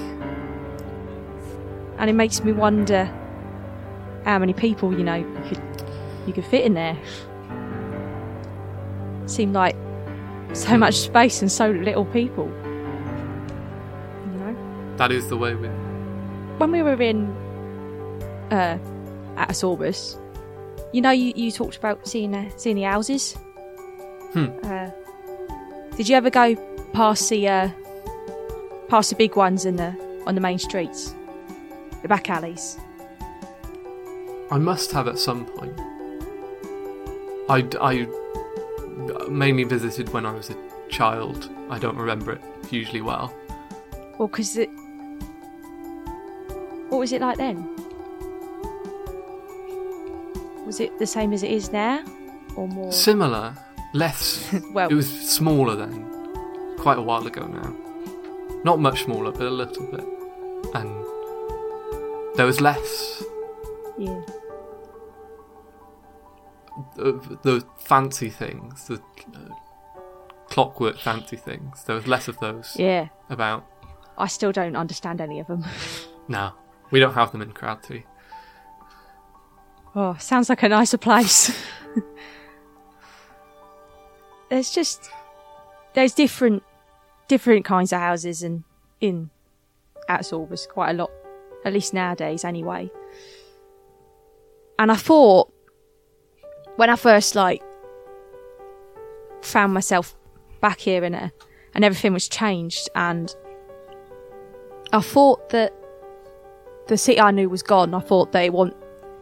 [2.00, 3.06] and it makes me wonder
[4.26, 5.71] how many people you know you could
[6.28, 6.98] you could fit in there.
[9.28, 9.76] Seemed like
[10.54, 12.48] so much space and so little people.
[14.26, 15.68] You know, That is the way we.
[16.58, 17.28] when we were in
[18.52, 18.78] uh,
[19.38, 20.18] at Asorbus,
[20.92, 23.34] you know, you, you talked about seeing uh, seeing the houses.
[24.34, 24.48] Hmm.
[24.64, 24.90] Uh,
[25.96, 26.56] did you ever go
[26.94, 27.70] past the uh,
[28.90, 29.96] past the big ones in the
[30.28, 31.16] on the main streets,
[32.02, 32.78] the back alleys?
[34.52, 35.80] I must have at some point.
[37.52, 38.08] I, I
[39.30, 40.56] mainly visited when I was a
[40.88, 41.50] child.
[41.70, 43.34] I don't remember it hugely well.
[44.18, 44.70] Well, because it.
[46.90, 47.68] What was it like then?
[50.66, 52.06] Was it the same as it is now,
[52.56, 52.92] or more?
[52.94, 53.54] Similar,
[53.94, 54.54] less.
[54.72, 56.06] well, It was smaller then,
[56.78, 57.76] quite a while ago now.
[58.64, 60.06] Not much smaller, but a little bit.
[60.74, 63.24] And there was less
[63.98, 64.22] yeah.
[66.96, 68.96] The fancy things, the
[69.36, 69.54] uh,
[70.50, 71.84] clockwork fancy things.
[71.84, 73.08] There was less of those Yeah.
[73.30, 73.66] about.
[74.18, 75.66] I still don't understand any of them.
[76.28, 76.54] No,
[76.92, 78.04] we don't have them in Crowdty.
[79.96, 81.52] Oh, sounds like a nicer place.
[84.50, 85.10] there's just
[85.94, 86.64] there's different
[87.28, 88.64] different kinds of houses and
[89.02, 89.30] in
[90.08, 91.12] at Sorbus quite a lot,
[91.66, 92.90] at least nowadays anyway.
[94.80, 95.52] And I thought
[96.82, 97.62] when I first like
[99.44, 100.16] found myself
[100.62, 101.32] back here in it
[101.76, 103.36] and everything was changed and
[104.92, 105.76] I thought that
[106.88, 107.94] the city I knew was gone.
[107.94, 108.76] I thought they want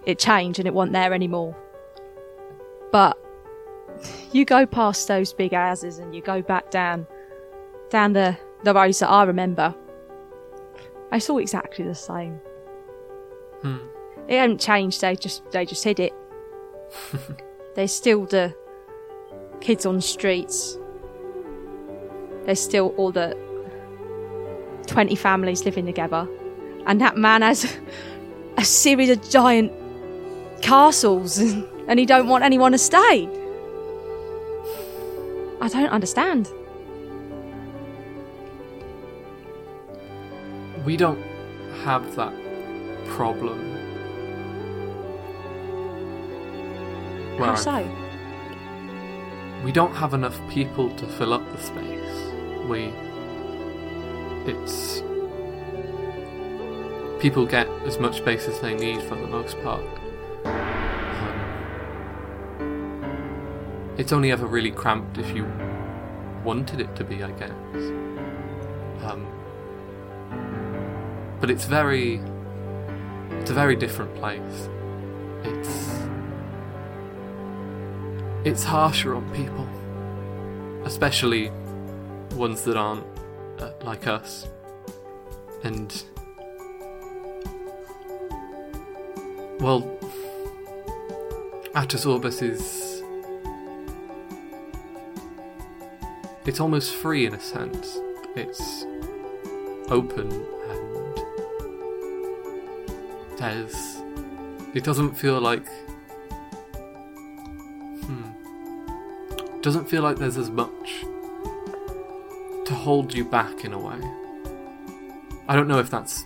[0.06, 1.54] it changed and it wasn't there anymore.
[2.94, 3.18] But
[4.32, 7.06] you go past those big houses and you go back down
[7.90, 9.76] down the, the roads that I remember.
[11.12, 12.40] It's all exactly the same.
[13.64, 13.80] Hmm.
[14.30, 16.14] It hadn't changed, they just they just hid it.
[17.80, 18.54] There's still the
[19.62, 20.78] kids on the streets.
[22.44, 23.38] There's still all the
[24.86, 26.28] twenty families living together.
[26.88, 27.78] And that man has
[28.58, 29.72] a series of giant
[30.62, 31.38] castles
[31.88, 33.30] and he don't want anyone to stay.
[35.62, 36.50] I don't understand.
[40.84, 41.24] We don't
[41.86, 42.34] have that
[43.08, 43.69] problem.
[47.48, 48.10] How so?
[49.64, 52.34] we don't have enough people to fill up the space.
[52.68, 52.94] We.
[54.46, 55.04] It's.
[57.22, 59.84] People get as much space as they need for the most part.
[60.46, 61.36] Um,
[63.98, 65.46] it's only ever really cramped if you
[66.46, 67.52] wanted it to be, I guess.
[69.04, 69.28] Um,
[71.42, 72.22] but it's very.
[73.32, 74.70] It's a very different place.
[78.46, 79.68] It's harsher on people,
[80.86, 81.52] especially
[82.36, 83.06] ones that aren't
[83.60, 84.48] uh, like us.
[85.64, 86.04] And
[89.60, 89.82] well,
[91.76, 93.04] Atus Orbis is
[96.46, 97.98] it's almost free in a sense.
[98.36, 98.86] It's
[99.90, 100.32] open
[100.70, 101.18] and
[103.38, 103.98] there's
[104.74, 105.68] it doesn't feel like
[109.70, 111.06] doesn't feel like there's as much
[112.66, 114.00] to hold you back in a way.
[115.48, 116.26] I don't know if that's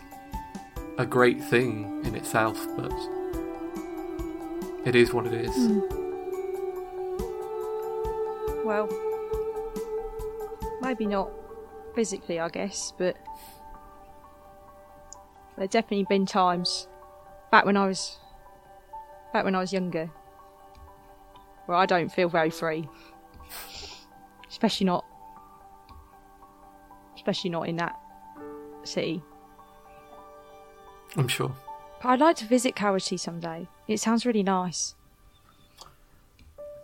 [0.98, 2.94] a great thing in itself, but
[4.86, 5.54] it is what it is.
[5.54, 5.80] Hmm.
[8.66, 8.88] Well,
[10.82, 11.30] maybe not
[11.96, 13.18] physically, I guess, but
[15.58, 16.88] there've definitely been times
[17.52, 18.20] back when I was
[19.34, 20.10] back when I was younger
[21.66, 22.88] where I don't feel very free,
[24.64, 25.04] especially not
[27.16, 28.00] especially not in that
[28.84, 29.22] city.
[31.18, 31.54] I'm sure.
[32.02, 33.68] But I'd like to visit Carity someday.
[33.88, 34.96] It sounds really nice,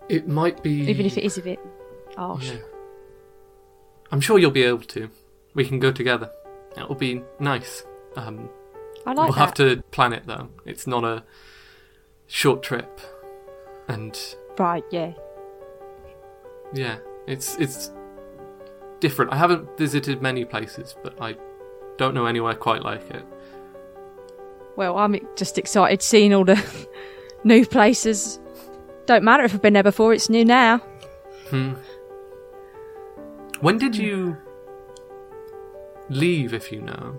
[0.10, 1.60] It might be even if it is a bit
[2.18, 2.52] harsh.
[2.52, 2.58] Yeah.
[4.12, 5.10] I'm sure you'll be able to.
[5.56, 6.30] We can go together.
[6.76, 7.84] It'll be nice.
[8.18, 8.50] Um,
[9.06, 9.40] I like we'll that.
[9.40, 10.50] have to plan it though.
[10.66, 11.24] It's not a
[12.28, 13.00] short trip,
[13.88, 14.18] and
[14.58, 15.14] Right, yeah.
[16.74, 16.98] yeah,
[17.30, 17.92] it's it's
[19.00, 19.32] different.
[19.32, 21.36] I haven't visited many places, but I
[21.98, 23.24] don't know anywhere quite like it.
[24.76, 26.62] Well, I'm just excited seeing all the
[27.44, 28.40] new places.
[29.06, 30.80] Don't matter if I've been there before, it's new now.
[31.50, 31.74] Hmm.
[33.60, 34.38] When did you
[36.10, 37.18] leave, if you know?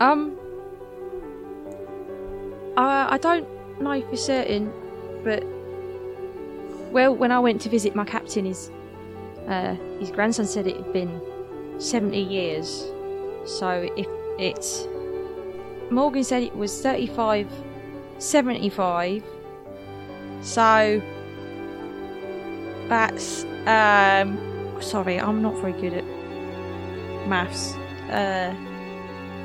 [0.00, 0.38] Um,
[2.76, 3.48] I, I don't
[3.80, 4.72] know for certain,
[5.24, 5.42] but
[6.96, 8.70] well, when I went to visit my captain, his
[9.48, 11.20] uh, his grandson said it had been
[11.78, 12.68] seventy years.
[13.44, 14.06] So if
[14.38, 14.88] it's
[15.90, 17.52] Morgan said it was 35,
[18.16, 19.22] 75.
[20.40, 21.02] So
[22.88, 24.38] that's um,
[24.80, 26.04] sorry, I'm not very good at
[27.28, 27.74] maths.
[28.08, 28.54] Uh,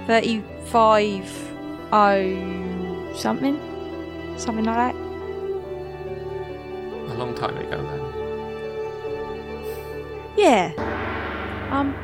[0.08, 1.54] 35
[1.92, 3.60] oh something
[4.38, 5.01] something like that
[7.22, 8.02] long time ago, then.
[10.38, 10.74] yeah.
[11.72, 11.96] Um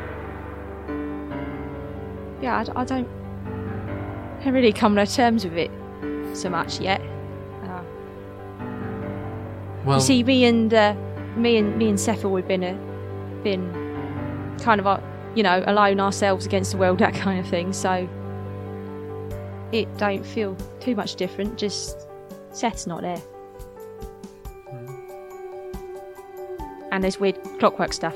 [2.42, 3.08] yeah I don't
[4.38, 5.72] haven't really come to terms with it
[6.34, 7.02] so much yet.
[7.64, 7.82] Uh,
[9.84, 10.94] Well, you see me and uh,
[11.36, 12.74] me and me and Sephir we've been a,
[13.44, 13.74] been
[14.62, 15.02] kind of uh,
[15.36, 17.74] you know alone ourselves against the world that kind of thing.
[17.74, 18.08] So
[19.72, 22.08] it don't feel too much different just
[22.52, 23.22] Seth's not there
[26.92, 28.16] and there's weird clockwork stuff.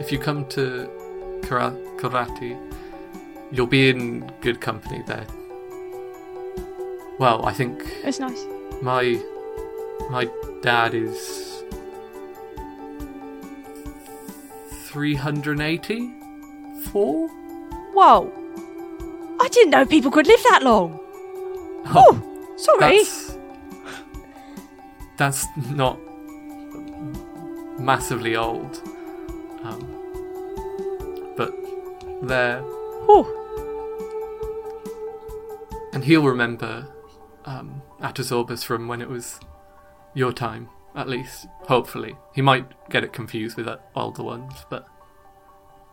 [0.00, 0.88] If you come to
[1.42, 2.56] Kara- Karate,
[3.50, 5.26] you'll be in good company there.
[7.18, 8.44] Well, I think it's nice.
[8.80, 9.20] my
[10.10, 10.28] my
[10.62, 11.62] dad is
[14.86, 17.28] 384.
[17.94, 18.32] whoa.
[19.40, 20.98] I didn't know people could live that long.
[21.86, 22.20] Oh
[22.56, 22.98] sorry.
[22.98, 23.38] That's
[25.16, 25.98] that's not
[27.78, 28.80] massively old,
[29.62, 29.80] um,
[31.36, 31.52] but
[32.22, 32.60] there.
[33.06, 33.38] Whew.
[35.92, 36.86] And he'll remember
[37.44, 39.38] um, Atos Orbis from when it was
[40.14, 41.46] your time, at least.
[41.62, 44.86] Hopefully, he might get it confused with the older ones, but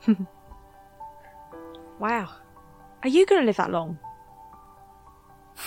[1.99, 2.30] wow
[3.03, 3.99] are you gonna live that long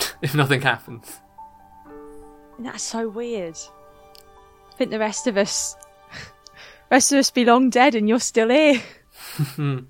[0.22, 1.20] if nothing happens,
[2.58, 3.56] That's so weird.
[4.70, 5.76] I think the rest of us,
[6.93, 8.82] rest of us be long dead, and you're still here.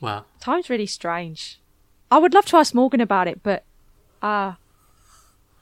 [0.00, 1.60] well, Time's really strange.
[2.10, 3.62] I would love to ask Morgan about it, but
[4.20, 4.54] uh,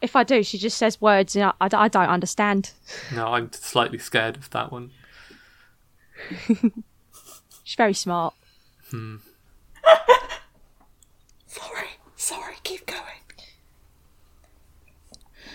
[0.01, 2.73] if I do, she just says words and I, I, I don't understand.
[3.15, 4.91] no, I'm slightly scared of that one.
[7.63, 8.33] She's very smart.
[11.47, 13.03] Sorry, sorry, keep going.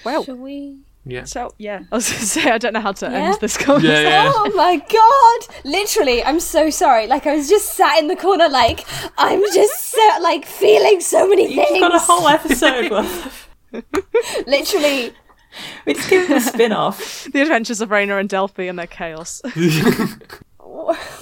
[0.06, 0.82] Well, Shall we?
[1.06, 1.26] Yeah.
[1.26, 3.18] so yeah, I was going to say I don't know how to Yeah?
[3.32, 4.04] end this conversation.
[4.06, 4.32] Yeah, yeah.
[4.34, 5.56] Oh my god!
[5.66, 7.08] Literally, I'm so sorry.
[7.08, 8.86] Like I was just sat in the corner, like
[9.18, 11.80] I'm just so like feeling so many You've things.
[11.82, 13.50] got a whole episode worth.
[14.48, 15.14] Literally,
[15.86, 17.26] We just give it a spin off.
[17.32, 19.42] The Adventures of Raina and Delphi and their chaos.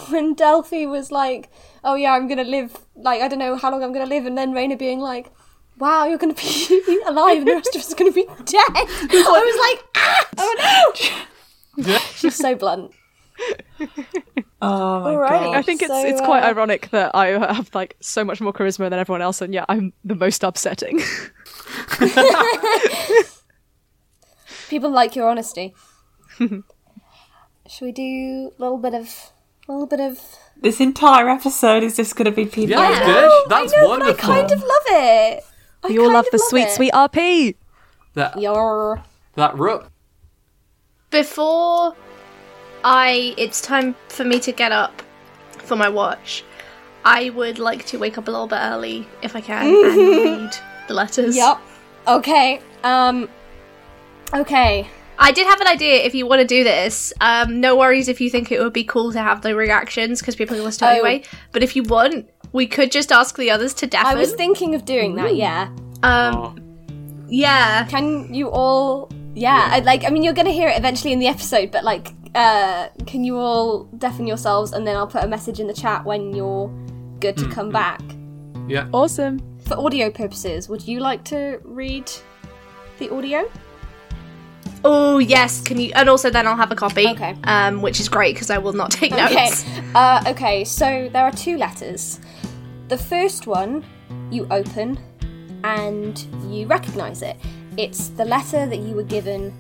[0.10, 1.50] when Delphi was like,
[1.84, 4.38] "Oh yeah, I'm gonna live like I don't know how long I'm gonna live," and
[4.38, 5.32] then Raina being like,
[5.82, 6.42] wow, you're going to
[6.88, 8.64] be alive and the rest of us are going to be dead.
[8.70, 10.94] I was like, ah, oh
[11.78, 11.98] no.
[12.16, 12.92] She's so blunt.
[14.64, 15.46] Oh my Alrighty.
[15.46, 15.56] god.
[15.56, 18.54] I think it's So, it's quite uh, ironic that I have like so much more
[18.54, 21.02] charisma than everyone else, and yeah, I'm the most upsetting.
[24.70, 25.74] People like your honesty.
[26.38, 26.62] Should
[27.82, 29.32] we do a little bit of,
[29.68, 30.20] a little bit of?
[30.62, 32.70] This entire episode is just going to be people.
[32.80, 33.32] Yeah, that's good.
[33.50, 34.14] That's I know, wonderful.
[34.14, 35.44] But I kind of love it.
[35.84, 36.72] I we all love of the sweet, it.
[36.72, 37.56] sweet RP.
[38.14, 39.02] That Your
[39.36, 39.90] that rook.
[41.10, 41.96] Before
[42.84, 45.02] I it's time for me to get up
[45.60, 46.44] for my watch,
[47.06, 50.58] I would like to wake up a little bit early if I can and read
[50.88, 51.36] the letters.
[51.36, 51.58] Yep.
[52.08, 52.62] Okay.
[52.84, 53.30] Um.
[54.34, 54.88] Okay.
[55.20, 57.14] I did have an idea if you want to do this.
[57.22, 60.36] Um, no worries if you think it would be cool to have the reactions because
[60.36, 60.92] people can listen Oh.
[60.92, 61.24] anyway.
[61.52, 64.08] But if you want, we could just ask the others to deafen.
[64.08, 65.36] I was thinking of doing that.
[65.36, 65.70] Yeah.
[66.04, 66.56] um,
[67.28, 67.86] yeah.
[67.88, 69.10] Can you all?
[69.34, 69.70] Yeah.
[69.72, 70.04] I, like.
[70.04, 73.38] I mean, you're gonna hear it eventually in the episode, but like, uh, can you
[73.38, 76.70] all deafen yourselves, and then I'll put a message in the chat when you're
[77.22, 78.02] good to come back.
[78.68, 78.90] Yeah.
[78.92, 79.40] Awesome.
[79.62, 82.12] For audio purposes, would you like to read
[83.00, 83.50] the audio?
[84.84, 85.92] Oh yes, can you?
[85.96, 87.08] And also, then I'll have a copy.
[87.08, 87.36] Okay.
[87.44, 89.32] Um, which is great because I will not take notes.
[89.32, 89.46] Okay.
[89.46, 89.66] notes.
[89.96, 92.20] Uh, okay, so there are two letters.
[92.92, 93.86] The first one
[94.32, 95.00] you open
[95.64, 96.20] and
[96.50, 97.38] you recognize it.
[97.78, 99.54] It's the letter that you were given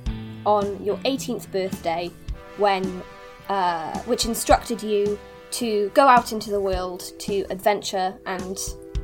[0.45, 2.11] on your 18th birthday
[2.57, 3.01] when
[3.47, 5.17] uh, which instructed you
[5.51, 8.59] to go out into the world to adventure and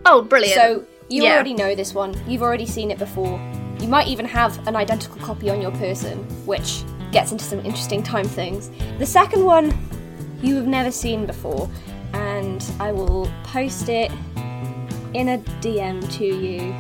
[0.06, 0.56] Oh, brilliant.
[0.56, 1.36] so you Yeah.
[1.36, 2.14] already know this one.
[2.28, 3.40] You've already seen it before.
[3.80, 8.04] You might even have an identical copy on your person, which gets into some interesting
[8.04, 8.72] time things.
[9.00, 9.74] The second one
[10.44, 11.70] you have never seen before,
[12.14, 14.12] and I will post it
[15.14, 16.74] in a DM to you.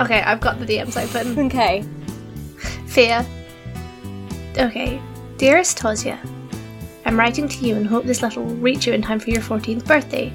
[0.00, 1.38] okay, I've got the DMs open.
[1.46, 1.84] Okay.
[2.86, 3.24] Fear.
[4.58, 5.00] Okay.
[5.36, 6.18] Dearest Tosia,
[7.06, 9.40] I'm writing to you and hope this letter will reach you in time for your
[9.40, 10.32] 14th birthday.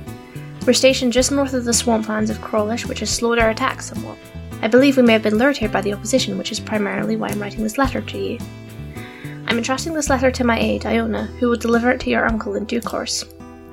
[0.66, 4.18] We're stationed just north of the swamplands of Crawlish, which has slowed our attacks somewhat.
[4.62, 7.28] I believe we may have been lured here by the opposition, which is primarily why
[7.28, 8.40] I'm writing this letter to you.
[9.48, 12.56] I'm entrusting this letter to my aide, Iona, who will deliver it to your uncle
[12.56, 13.26] in due course.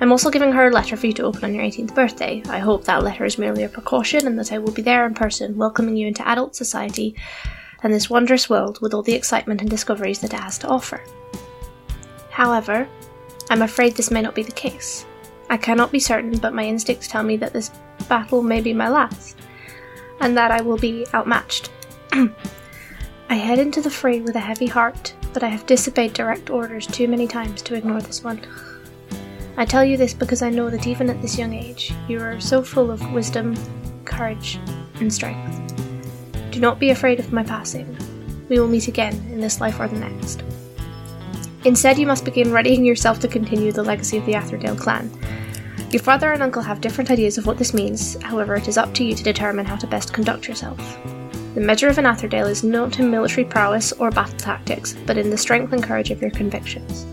[0.02, 2.42] I'm also giving her a letter for you to open on your 18th birthday.
[2.48, 5.14] I hope that letter is merely a precaution and that I will be there in
[5.14, 7.14] person, welcoming you into adult society
[7.84, 11.04] and this wondrous world with all the excitement and discoveries that it has to offer.
[12.30, 12.88] However,
[13.48, 15.06] I'm afraid this may not be the case.
[15.48, 17.70] I cannot be certain, but my instincts tell me that this
[18.08, 19.38] battle may be my last,
[20.18, 21.70] and that I will be outmatched.
[22.12, 26.88] I head into the fray with a heavy heart, but I have disobeyed direct orders
[26.88, 28.44] too many times to ignore this one.
[29.56, 32.40] I tell you this because I know that even at this young age, you are
[32.40, 33.54] so full of wisdom,
[34.06, 34.58] courage,
[35.00, 35.74] and strength.
[36.50, 37.96] Do not be afraid of my passing.
[38.48, 40.42] We will meet again in this life or the next.
[41.64, 45.10] Instead, you must begin readying yourself to continue the legacy of the Atherdale clan.
[45.90, 48.94] Your father and uncle have different ideas of what this means, however, it is up
[48.94, 50.78] to you to determine how to best conduct yourself.
[51.54, 55.28] The measure of an Atherdale is not in military prowess or battle tactics, but in
[55.28, 57.06] the strength and courage of your convictions.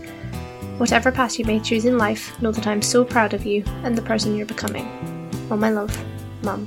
[0.80, 3.62] Whatever path you may choose in life, know that I am so proud of you
[3.84, 4.86] and the person you're becoming.
[5.50, 5.94] All my love,
[6.42, 6.66] Mum.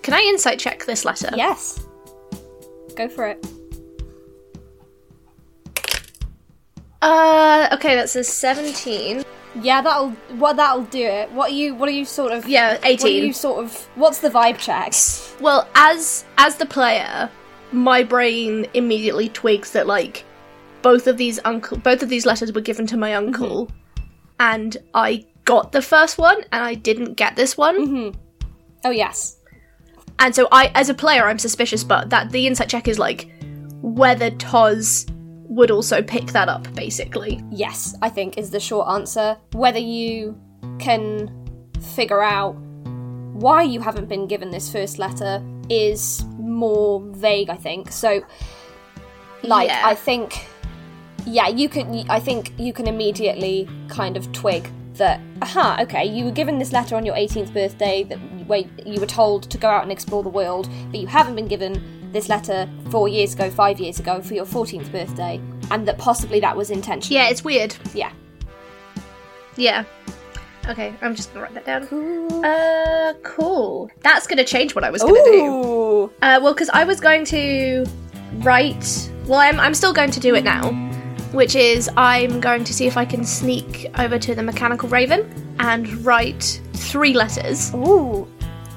[0.00, 1.28] Can I insight check this letter?
[1.36, 1.86] Yes.
[2.96, 3.46] Go for it.
[7.02, 9.22] Uh, okay, that says 17.
[9.60, 11.30] Yeah, that'll what that'll do it.
[11.30, 12.96] What are you what are you sort of Yeah, 18.
[12.96, 13.24] what are 18.
[13.24, 14.94] you sort of what's the vibe check?
[15.42, 17.30] Well, as as the player,
[17.70, 20.24] my brain immediately twigs that like
[20.84, 24.02] both of these uncle both of these letters were given to my uncle mm-hmm.
[24.38, 27.76] and I got the first one and I didn't get this one.
[27.86, 28.20] Mm-hmm.
[28.84, 29.38] Oh yes.
[30.18, 33.30] And so I as a player I'm suspicious but that the insight check is like
[33.82, 35.10] whether Toz
[35.48, 37.42] would also pick that up basically.
[37.50, 39.36] Yes, I think is the short answer.
[39.52, 40.38] Whether you
[40.78, 41.30] can
[41.94, 42.56] figure out
[43.34, 47.90] why you haven't been given this first letter is more vague, I think.
[47.90, 48.22] So,
[49.42, 49.82] like, Yeah.
[49.84, 50.46] I think,
[51.26, 52.08] yeah, you can.
[52.10, 55.20] I think you can immediately kind of twig that.
[55.42, 58.16] Aha, okay, you were given this letter on your 18th birthday that
[58.46, 61.48] where you were told to go out and explore the world, but you haven't been
[61.48, 65.98] given this letter four years ago, five years ago for your 14th birthday, and that
[65.98, 67.14] possibly that was intentional.
[67.14, 67.74] Yeah, it's weird.
[67.92, 68.12] Yeah.
[69.56, 69.84] Yeah.
[70.66, 72.44] Okay, I'm just gonna write that down.
[72.44, 73.90] Uh, cool.
[74.00, 76.10] That's gonna change what I was gonna do.
[76.22, 77.84] Uh, well, because I was going to
[78.36, 79.10] write.
[79.26, 80.70] Well, I'm, I'm still going to do it now,
[81.34, 85.22] which is I'm going to see if I can sneak over to the Mechanical Raven
[85.58, 87.72] and write three letters.
[87.74, 88.28] Ooh.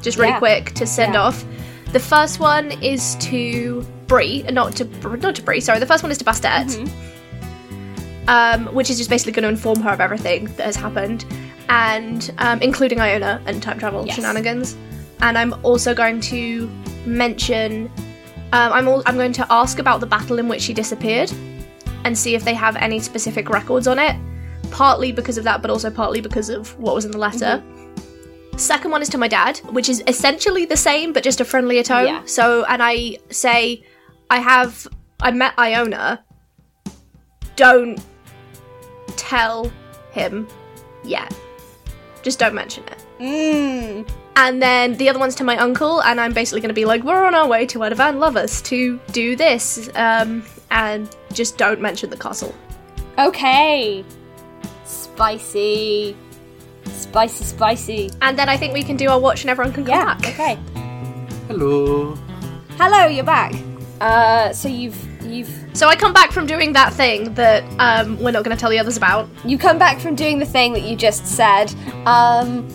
[0.03, 0.39] just really Yeah.
[0.39, 1.23] quick to send Yeah.
[1.23, 1.43] off.
[1.91, 4.85] The first one is to Bree, not to
[5.17, 5.59] not to Bree.
[5.59, 8.29] Sorry, the first one is to Bastet, Mm-hmm.
[8.29, 11.25] um, which is just basically going to inform her of everything that has happened,
[11.69, 14.15] and um, including Iona and time travel Yes.
[14.15, 14.77] shenanigans.
[15.21, 16.69] And I'm also going to
[17.05, 17.89] mention.
[18.53, 21.31] Um, I'm all, I'm going to ask about the battle in which she disappeared,
[22.07, 24.15] and see if they have any specific records on it.
[24.71, 27.61] Partly because of that, but also partly because of what was in the letter.
[28.55, 31.83] Second one is to my dad, which is essentially the same but just a friendlier
[31.83, 32.07] tone.
[32.07, 32.23] Yeah.
[32.25, 33.83] So, and I say,
[34.29, 34.87] I have,
[35.19, 36.23] I met Iona.
[37.57, 37.99] Don't
[39.17, 39.71] tell
[40.11, 40.47] him
[41.03, 41.35] yet.
[42.23, 43.05] Just don't mention it.
[43.19, 44.09] Mm.
[44.37, 47.03] And then the other one's to my uncle, and I'm basically going to be like,
[47.03, 52.09] we're on our way to Edvan Lovers to do this, um, and just don't mention
[52.09, 52.53] the castle.
[53.19, 54.03] Okay.
[54.85, 56.15] Spicy.
[56.85, 58.11] Spicy, spicy.
[58.21, 60.13] And then I think we can do our watch, and everyone can come Yeah.
[60.15, 60.27] back.
[60.27, 60.57] Okay.
[61.47, 62.15] Hello.
[62.77, 63.53] Hello, you're back.
[63.99, 68.31] Uh, so you've you've So I come back from doing that thing that um, we're
[68.31, 69.27] not going to tell the others about.
[69.43, 71.73] you come back from doing the thing that you just said.
[72.05, 72.67] Um,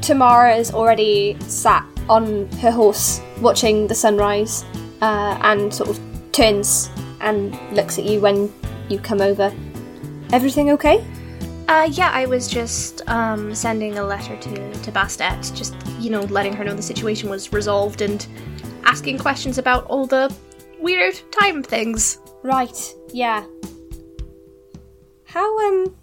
[0.00, 4.64] Tamara's already sat on her horse watching the sunrise,
[5.00, 6.00] uh, and sort of
[6.32, 6.90] turns
[7.24, 8.52] and looks at you when
[8.88, 9.52] you come over.
[10.32, 11.04] Everything okay?
[11.66, 16.20] Uh, yeah, I was just um, sending a letter to, to Bastet, just, you know,
[16.22, 18.26] letting her know the situation was resolved and
[18.84, 20.34] asking questions about all the
[20.78, 22.18] weird time things.
[22.42, 22.94] Right.
[23.12, 23.44] Yeah.
[25.26, 25.96] How um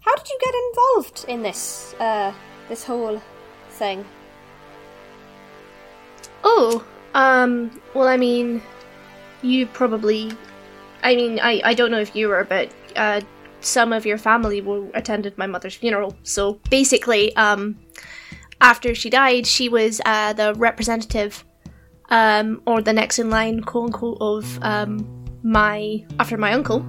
[0.00, 2.34] how did you get involved in this uh
[2.68, 3.22] this whole
[3.70, 4.04] thing?
[6.44, 6.84] Oh,
[7.14, 8.62] um, well, I mean,
[9.42, 10.32] you probably.
[11.02, 13.20] I mean, I, I don't know if you were, but uh,
[13.60, 16.16] some of your family were, attended my mother's funeral.
[16.22, 17.78] So basically, um,
[18.60, 21.44] after she died, she was uh, the representative,
[22.10, 26.80] um, or the next in line, quote unquote, of um, my after my uncle.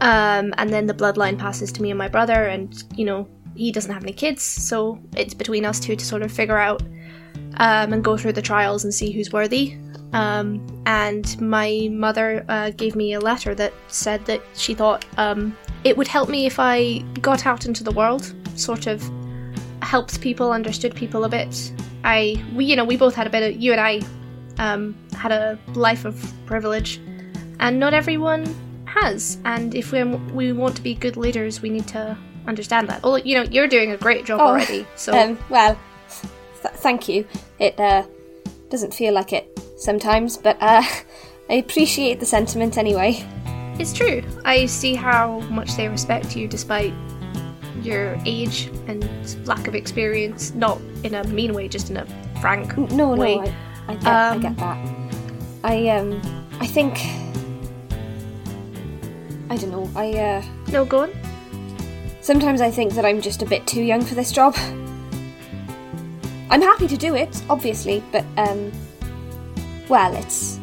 [0.00, 3.72] Um, and then the bloodline passes to me and my brother, and you know he
[3.72, 6.82] doesn't have any kids, so it's between us two to sort of figure out
[7.56, 9.76] um, and go through the trials and see who's worthy.
[10.12, 15.56] Um, and my mother uh, gave me a letter that said that she thought um,
[15.84, 19.08] it would help me if I got out into the world, sort of
[19.82, 21.72] helped people, understood people a bit.
[22.04, 24.00] I, we, you know, we both had a bit of, you and I
[24.58, 27.00] um, had a life of privilege,
[27.60, 28.46] and not everyone
[28.86, 29.38] has.
[29.44, 33.02] And if we we want to be good leaders, we need to understand that.
[33.02, 34.86] Well, you know, you're doing a great job Oh, already.
[34.96, 35.78] So Um, well,
[36.62, 37.26] th- thank you.
[37.58, 38.04] It uh,
[38.70, 40.82] doesn't feel like it sometimes, but uh,
[41.50, 43.24] I appreciate the sentiment anyway.
[43.78, 44.22] It's true.
[44.44, 46.92] I see how much they respect you despite
[47.80, 49.08] your age and
[49.46, 50.52] lack of experience.
[50.54, 52.06] Not in a mean way, just in a
[52.40, 53.22] frank No, no.
[53.22, 53.54] I,
[53.88, 54.78] I, get, I Um, get that.
[55.64, 56.20] I um,
[56.60, 56.98] I think.
[59.50, 59.88] I don't know.
[59.96, 61.12] I uh, No, go on.
[62.20, 64.54] sometimes I think that I'm just a bit too young for this job.
[66.50, 68.72] I'm happy to do it, obviously, but um,
[69.88, 70.58] well, it's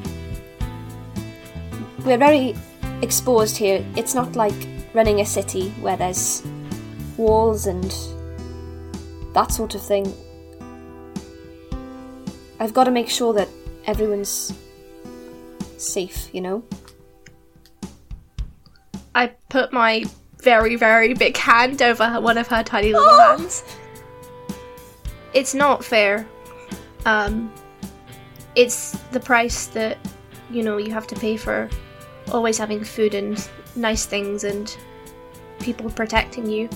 [2.05, 2.55] we're very
[3.01, 3.83] exposed here.
[3.95, 6.43] It's not like running a city where there's
[7.17, 7.93] walls and
[9.33, 10.13] that sort of thing.
[12.59, 13.49] I've got to make sure that
[13.85, 14.53] everyone's
[15.77, 16.63] safe, you know?
[19.13, 20.05] I put my
[20.41, 23.63] very, very big hand over one of her tiny little hands.
[25.33, 26.27] It's not fair.
[27.05, 27.51] Um,
[28.55, 29.97] it's the price that,
[30.49, 31.69] you know, you have to pay for
[32.31, 34.75] always having food and nice things and
[35.59, 36.69] people protecting you,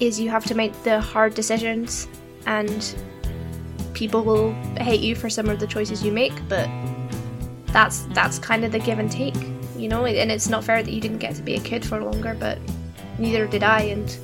[0.00, 2.08] is you have to make the hard decisions
[2.46, 2.94] and
[3.94, 6.68] people will hate you for some of the choices you make, but
[7.66, 9.34] that's that's kind of the give and take,
[9.76, 10.06] you know.
[10.06, 12.58] And it's not fair that you didn't get to be a kid for longer, but
[13.18, 13.80] neither did I.
[13.82, 14.16] And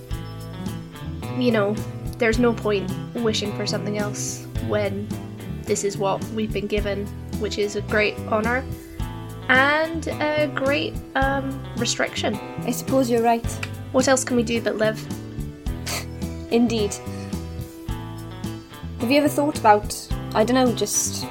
[1.39, 1.75] you know,
[2.19, 5.09] there's no point wishing for something else when
[5.67, 7.07] this is what we've been given,
[7.41, 8.65] which is a great honor
[9.49, 12.35] and a great um, restriction.
[12.63, 13.45] I suppose you're right.
[13.93, 15.05] What else can we do but live?
[16.51, 16.95] Indeed.
[19.01, 19.95] Have you ever thought about,
[20.35, 21.27] I don't know, just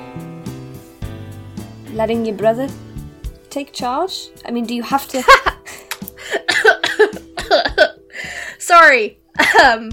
[1.91, 2.67] letting your brother
[3.49, 4.29] take charge?
[4.45, 5.23] I mean, do you have to.
[8.59, 9.19] Sorry.
[9.63, 9.91] Um.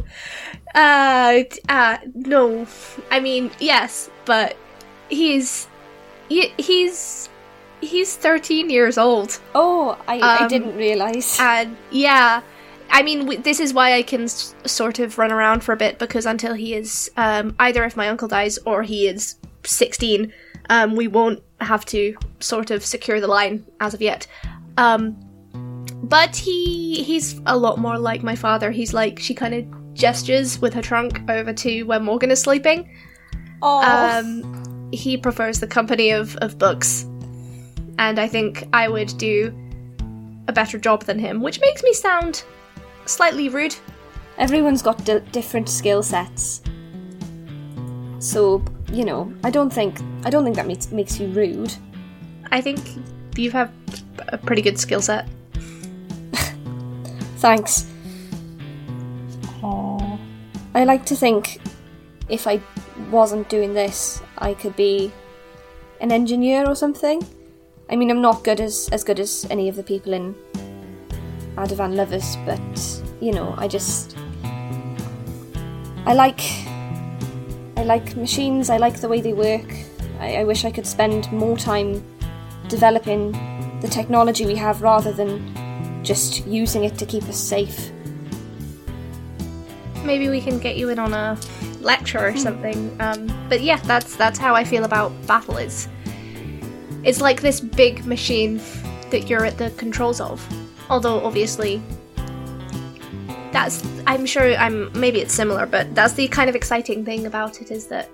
[0.74, 1.42] Uh.
[1.68, 2.66] uh no.
[3.10, 4.56] I mean, yes, but
[5.08, 5.66] he's
[6.28, 7.28] he, he's
[7.80, 9.40] he's 13 years old.
[9.54, 11.40] oh, I, I Um, didn't realise.
[11.40, 12.42] And yeah,
[12.90, 15.76] I mean, w- this is why I can s- sort of run around for a
[15.76, 20.32] bit because until he is um, either if my uncle dies or he is 16,
[20.68, 24.26] um, we won't have to sort of secure the line as of yet.
[24.76, 25.16] Um,
[26.02, 28.70] but he he's a lot more like my father.
[28.70, 29.64] He's like she kind of
[30.00, 32.90] gestures with her trunk over to where Morgan is sleeping.
[33.62, 37.04] Oh, Um, he prefers the company of, of books,
[37.98, 39.54] and I think I would do
[40.48, 42.42] a better job than him, which makes me sound
[43.06, 43.76] slightly rude.
[44.38, 46.62] everyone's got di- different skill sets.
[48.18, 51.72] So you know, I don't think I don't think that makes makes you rude.
[52.50, 52.80] I think
[53.36, 53.70] you have
[54.28, 55.28] a pretty good skill set.
[57.38, 57.86] Thanks.
[59.62, 61.60] I like to think
[62.28, 62.60] if I
[63.10, 65.12] wasn't doing this, I could be
[66.00, 67.26] an engineer or something.
[67.90, 70.34] I mean, I'm not good as as good as any of the people in
[71.56, 72.60] Adavan Lovers, but
[73.20, 74.16] you know, I just
[76.06, 76.40] I like
[77.76, 78.70] I like machines.
[78.70, 79.74] I like the way they work.
[80.20, 82.02] I, I wish I could spend more time
[82.68, 83.32] developing
[83.80, 87.90] the technology we have rather than just using it to keep us safe.
[90.10, 91.38] Maybe we can get you in on a
[91.80, 92.96] lecture or something.
[92.98, 95.56] Um, but yeah, that's that's how I feel about battle.
[95.56, 95.86] It's
[97.04, 98.60] it's like this big machine
[99.12, 100.44] that you're at the controls of.
[100.88, 101.80] Although obviously
[103.52, 107.62] that's I'm sure I'm maybe it's similar, but that's the kind of exciting thing about
[107.62, 108.10] it is that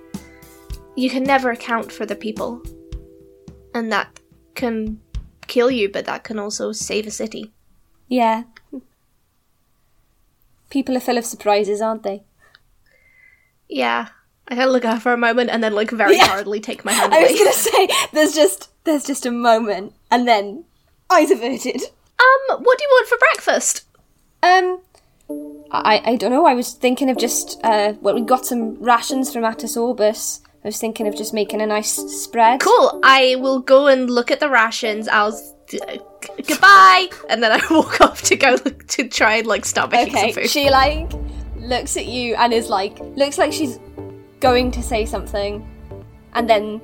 [0.97, 2.61] you can never account for the people.
[3.73, 4.21] And that
[4.55, 5.01] can
[5.47, 7.55] kill you, but that can also save a city.
[8.09, 8.43] Yeah.
[10.71, 12.23] People are full of surprises, aren't they?
[13.69, 14.09] Yeah.
[14.49, 16.27] I kind of look at her for a moment and then like very Yeah.
[16.29, 17.23] hardly take my hand Away.
[17.29, 20.64] I was gonna say there's just there's just a moment and then
[21.11, 21.83] eyes averted.
[21.83, 23.85] Um, what do you want for breakfast?
[24.43, 24.81] Um
[25.73, 29.33] I I don't know, I was thinking of just uh well we got some rations
[29.33, 30.41] from Attis Orbis.
[30.64, 31.93] I was thinking of just making a nice
[32.23, 32.61] spread.
[32.61, 33.01] Cool.
[33.05, 35.07] I will go and look at the rations.
[35.09, 39.37] I'll s- d- g- goodbye, and then I walk off to go look, to try
[39.37, 40.33] and like start making Okay.
[40.33, 40.51] some food.
[40.51, 41.11] She like
[41.57, 43.79] looks at you and is like looks like she's
[44.41, 45.67] going to say something
[46.35, 46.81] and then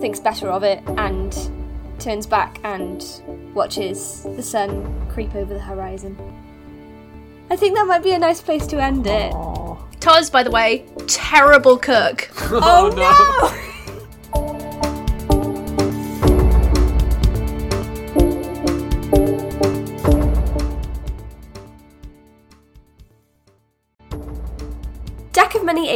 [0.00, 1.36] thinks better of it and
[1.98, 3.04] turns back and
[3.54, 6.16] watches the sun creep over the horizon.
[7.50, 9.32] I think that might be a nice place to end it.
[10.00, 12.28] Toz, by the way, terrible cook.
[12.50, 13.65] Oh, oh no!